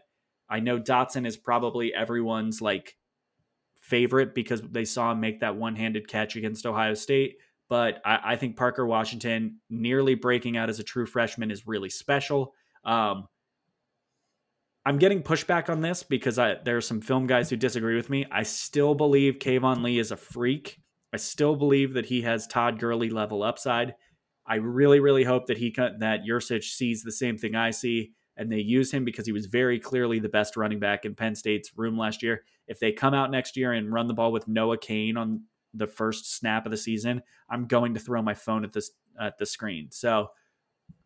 [0.49, 2.95] I know Dotson is probably everyone's like
[3.81, 7.35] favorite because they saw him make that one handed catch against Ohio State.
[7.70, 11.90] But I, I think Parker Washington nearly breaking out as a true freshman is really
[11.90, 12.54] special.
[12.84, 13.28] Um,
[14.86, 18.10] I'm getting pushback on this because I, there are some film guys who disagree with
[18.10, 18.26] me.
[18.32, 20.80] I still believe Keyvone Lee is a freak.
[21.14, 23.94] I still believe that he has Todd Gurley level upside.
[24.48, 28.52] I really, really hope that he that Yurcich sees the same thing I see, and
[28.52, 31.72] they use him because he was very clearly the best running back in Penn State's
[31.78, 32.44] room last year.
[32.68, 35.44] If they come out next year and run the ball with Noah Cain on
[35.74, 39.38] the first snap of the season, I'm going to throw my phone at this at
[39.38, 39.90] the screen.
[39.91, 40.30] So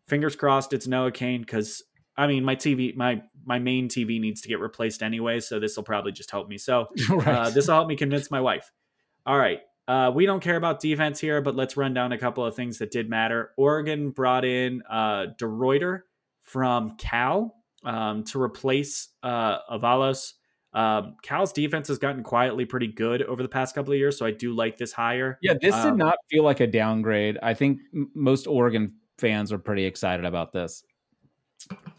[0.06, 1.82] fingers crossed it's Noah Cain because
[2.16, 5.76] I mean my TV my my main TV needs to get replaced anyway, so this
[5.76, 6.58] will probably just help me.
[6.58, 7.26] So right.
[7.26, 8.70] uh, this will help me convince my wife.
[9.26, 12.44] All right, uh, we don't care about defense here, but let's run down a couple
[12.44, 13.50] of things that did matter.
[13.56, 16.00] Oregon brought in uh, DeRuyter
[16.42, 17.54] from Cal
[17.84, 20.32] um, to replace uh, Avalos.
[20.74, 24.26] Um, Cal's defense has gotten quietly pretty good over the past couple of years, so
[24.26, 25.38] I do like this hire.
[25.40, 27.38] Yeah, this um, did not feel like a downgrade.
[27.42, 27.80] I think
[28.14, 30.82] most Oregon fans are pretty excited about this.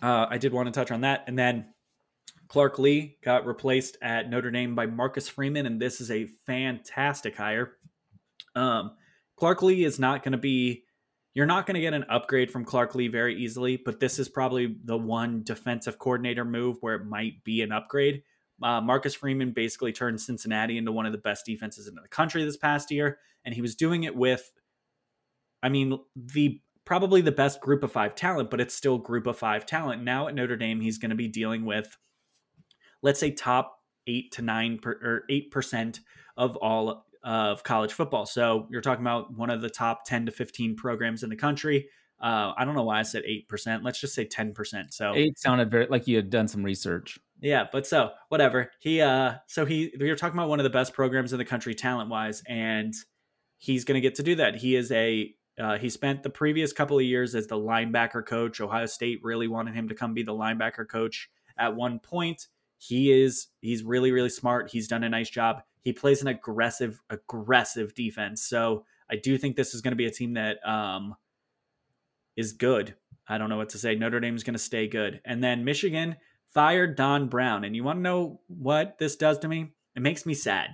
[0.02, 1.68] Uh, I did want to touch on that, and then
[2.49, 7.35] Clark Lea got replaced at Notre Dame by Marcus Freeman, and this is a fantastic
[7.35, 7.77] hire.
[8.56, 8.91] Um,
[9.38, 10.84] Clark Lea is not going to be,
[11.34, 14.30] you're not going to get an upgrade from Clark Lea very easily, but this is
[14.30, 18.22] probably the one defensive coordinator move where it might be an upgrade.
[18.61, 22.44] Uh, Marcus Freeman basically turned Cincinnati into one of the best defenses in the country
[22.44, 24.52] this past year, and he was doing it with,
[25.61, 29.38] I mean, the probably the best group of five talent, but it's still group of
[29.38, 30.03] five talent.
[30.03, 31.98] Now at Notre Dame, he's going to be dealing with
[33.06, 35.99] let's say top eight to nine per, or eight percent
[36.36, 38.26] of all of college football.
[38.26, 41.90] So you're talking about one of the top 10 to 15 programs in the country.
[42.22, 43.84] Uh, I don't know why I said 8%.
[43.84, 44.94] Let's just say 10%.
[44.94, 47.18] So eight sounded very like you had done some research.
[47.45, 48.72] Yeah, but so whatever.
[48.80, 51.76] He, uh, so he, you're talking about one of the best programs in the country
[51.76, 52.91] talent wise, and
[53.59, 54.55] he's to get to do that.
[54.55, 58.59] He is a, uh, he spent the previous couple of years as the linebacker coach.
[58.59, 62.47] Ohio State really wanted him to come be the linebacker coach at one point.
[62.80, 64.72] He is he's really really smart.
[64.72, 65.61] He's done a nice job.
[65.81, 68.41] He plays an aggressive aggressive defense.
[68.41, 71.15] So I do think this is going to be a team that um,
[72.35, 72.95] is good.
[73.27, 73.93] I don't know what to say.
[73.93, 75.22] Notre Dame is going to stay good.
[75.26, 76.17] And then Michigan
[76.56, 77.65] fired Don Brown.
[77.65, 79.73] And you want to know what this does to me?
[79.95, 80.69] It makes me sad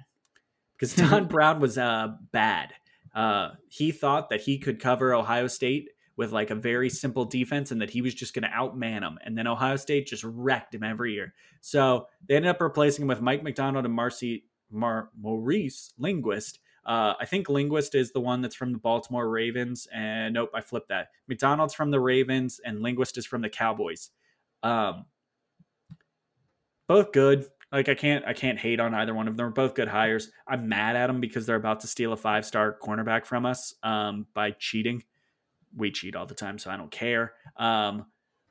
[0.78, 2.74] because Don Brown was uh, bad.
[3.14, 7.72] Uh, he thought that he could cover Ohio State with like a very simple defense
[7.72, 9.18] and that he was just going to outman them.
[9.26, 11.34] And then Ohio State just wrecked him every year.
[11.62, 16.60] So they ended up replacing him with Mike Macdonald and Marcy Mar- Maurice Linguist.
[16.86, 19.88] Uh, I think Linguist is the one that's from the Baltimore Ravens.
[19.92, 21.08] And nope, I flipped that.
[21.28, 24.12] Macdonald's from the Ravens and Linguist is from the Cowboys.
[24.62, 25.06] Um,
[26.92, 27.46] both good.
[27.72, 29.38] Like I can't I can't hate on either one of them.
[29.38, 30.30] They're both good hires.
[30.46, 33.74] I'm mad at them because they're about to steal a five star cornerback from us
[33.82, 35.04] um, by cheating
[35.76, 37.32] we cheat all the time, so I don't care.
[37.56, 38.08] Um,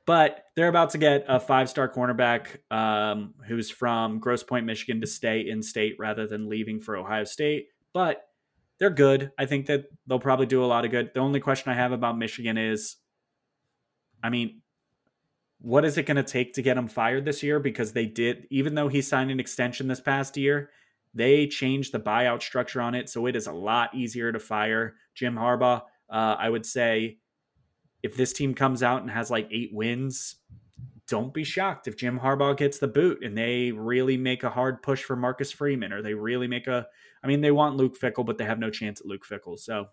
[0.06, 5.02] but they're about to get a five star cornerback um, who's from Grosse Pointe, Michigan,
[5.02, 7.66] to stay in state rather than leaving for Ohio State.
[7.92, 8.22] But
[8.78, 9.32] they're good.
[9.38, 11.10] I think that they'll probably do a lot of good.
[11.12, 12.96] The only question I have about Michigan is
[14.22, 14.62] I mean,
[15.60, 17.60] what is it going to take to get him fired this year?
[17.60, 20.70] Because they did, even though he signed an extension this past year,
[21.12, 23.08] they changed the buyout structure on it.
[23.08, 25.82] So it is a lot easier to fire Jim Harbaugh.
[26.08, 27.18] Uh, I would say
[28.02, 30.36] if this team comes out and has like eight wins,
[31.08, 34.82] don't be shocked if Jim Harbaugh gets the boot and they really make a hard
[34.82, 36.86] push for Marcus Freeman or they really make a.
[37.22, 39.58] I mean, they want Luke Fickell, but they have no chance at Luke Fickell.
[39.58, 39.88] So,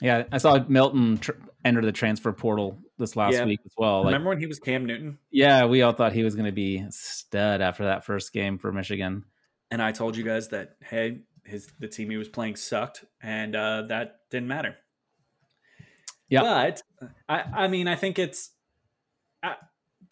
[0.00, 1.32] yeah, I saw Milton tr-
[1.64, 3.44] enter the transfer portal this last yeah.
[3.44, 4.04] week as well.
[4.04, 5.18] Remember like, when he was Cam Newton?
[5.30, 8.72] Yeah, we all thought he was going to be stud after that first game for
[8.72, 9.24] Michigan.
[9.70, 13.54] And I told you guys that hey, his the team he was playing sucked, and
[13.54, 14.76] uh, that didn't matter.
[16.28, 16.82] Yeah, but
[17.28, 18.50] I, I mean, I think it's
[19.42, 19.54] uh,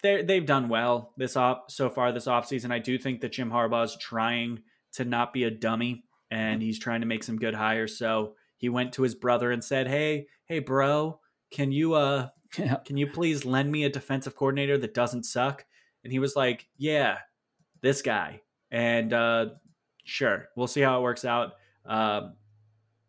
[0.03, 2.73] they they've done well this off so far this offseason.
[2.73, 4.61] I do think that Jim Harbaugh is trying
[4.95, 7.99] to not be a dummy, and he's trying to make some good hires.
[7.99, 11.21] So he went to his brother and said, "Hey, hey, bro,
[11.51, 12.29] can you uh,
[12.59, 12.77] yeah.
[12.85, 15.65] can you please lend me a defensive coordinator that doesn't suck?"
[16.05, 17.19] And he was like, "Yeah,
[17.81, 19.47] this guy." And uh,
[20.05, 21.53] sure, we'll see how it works out.
[21.87, 22.35] Um,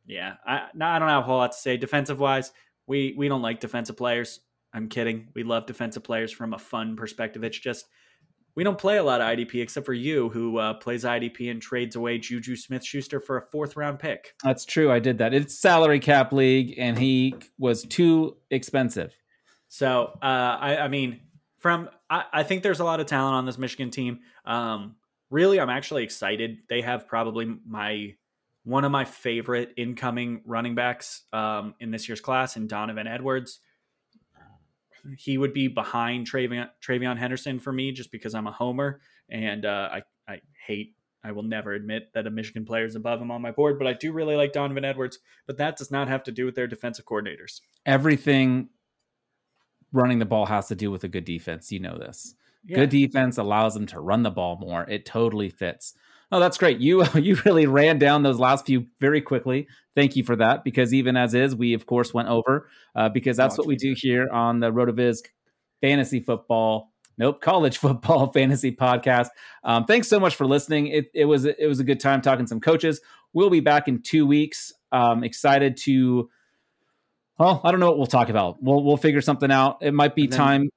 [0.06, 2.54] yeah, I, I don't have a whole lot to say defensive wise
[2.90, 4.42] we we don't like defensive players.
[4.74, 5.30] I'm kidding.
[5.36, 7.44] We love defensive players from a fun perspective.
[7.44, 7.86] It's just
[8.60, 11.62] we don't play a lot of IDP except for you, who uh, plays IDP and
[11.62, 14.34] trades away Juju Smith Schuster for a fourth round pick.
[14.44, 14.92] That's true.
[14.92, 15.34] I did that.
[15.34, 19.16] It's salary cap league, and he was too expensive.
[19.70, 20.26] So uh,
[20.60, 21.22] I, I, mean,
[21.58, 24.20] from I, I, think there's a lot of talent on this Michigan team.
[24.44, 24.98] Um,
[25.30, 26.58] really, I'm actually excited.
[26.68, 28.16] They have probably my
[28.66, 33.62] one of my favorite incoming running backs um, in this year's class, and Donovan Edwards.
[35.18, 39.66] He would be behind Travion, TreVeyon Henderson for me just because I'm a homer and
[39.66, 43.32] uh, I, I hate, I will never admit that a Michigan player is above him
[43.32, 45.20] on my board, but I do really like Donovan Edwards.
[45.48, 47.62] But that does not have to do with their defensive coordinators.
[47.86, 48.70] Everything
[49.92, 51.72] running the ball has to do with a good defense.
[51.72, 52.36] You know this.
[52.66, 52.78] Yeah.
[52.78, 54.86] Good defense allows them to run the ball more.
[54.90, 55.94] It totally fits.
[56.32, 56.80] Oh, that's great.
[56.80, 59.68] You you really ran down those last few very quickly.
[59.96, 60.64] Thank you for that.
[60.64, 63.94] Because even as is, we of course went over uh, because that's what we do
[63.96, 65.20] here on the Rotoviz
[65.82, 66.92] Fantasy Football.
[67.18, 69.28] Nope, college football fantasy podcast.
[69.64, 70.88] Um, thanks so much for listening.
[70.88, 73.02] It, it was it was a good time talking some coaches.
[73.34, 74.72] We'll be back in two weeks.
[74.92, 76.30] Um, excited to.
[77.38, 78.62] Well, I don't know what we'll talk about.
[78.62, 79.80] We'll we'll figure something out.
[79.82, 80.70] It might be then- time.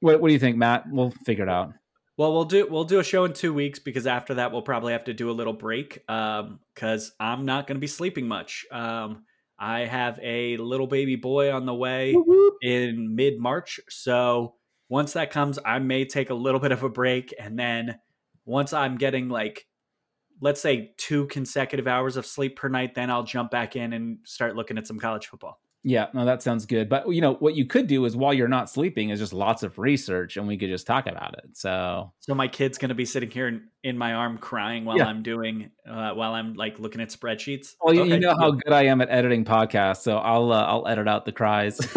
[0.00, 0.84] What, what do you think, Matt?
[0.88, 1.72] We'll figure it out.
[2.18, 4.92] Well, we'll do we'll do a show in two weeks because after that we'll probably
[4.92, 8.66] have to do a little break because I'm not going to be sleeping much.
[8.72, 9.24] Um,
[9.56, 12.16] I have a little baby boy on the way
[12.60, 14.56] in mid March, so
[14.88, 18.00] once that comes, I may take a little bit of a break, and then
[18.44, 19.66] once I'm getting like
[20.40, 24.18] let's say two consecutive hours of sleep per night, then I'll jump back in and
[24.24, 25.60] start looking at some college football.
[25.84, 26.88] Yeah, no, that sounds good.
[26.88, 29.62] But you know what you could do is while you're not sleeping is just lots
[29.62, 31.56] of research, and we could just talk about it.
[31.56, 34.98] So So my kid's going to be sitting here in, in my arm crying while
[34.98, 35.06] Yeah.
[35.06, 37.74] I'm doing uh, while I'm like looking at spreadsheets.
[37.80, 38.72] well, you, you know how good.
[38.72, 41.78] I am at editing podcasts, so I'll uh, I'll edit out the cries.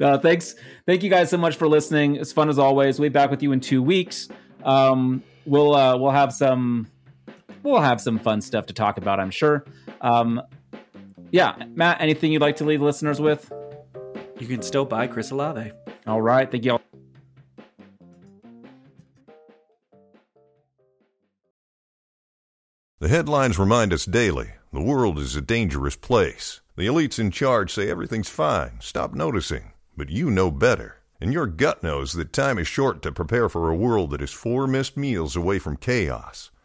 [0.00, 0.56] uh, thanks,
[0.86, 2.16] thank you guys so much for listening.
[2.16, 2.98] It's fun as always.
[2.98, 4.28] We'll be back with you in two weeks.
[4.64, 6.88] Um, we'll uh, we'll have some
[7.62, 9.20] we'll have some fun stuff to talk about.
[9.20, 9.64] I'm sure.
[10.00, 10.42] Um,
[11.34, 13.52] yeah, Matt, anything you'd like to leave listeners with?
[14.38, 15.72] You can still buy Chris Olave.
[16.06, 16.80] All right, thank you all.
[23.00, 26.60] The headlines remind us daily the world is a dangerous place.
[26.76, 29.72] The elites in charge say everything's fine, stop noticing.
[29.96, 30.98] But you know better.
[31.20, 34.30] And your gut knows that time is short to prepare for a world that is
[34.30, 36.52] four missed meals away from chaos.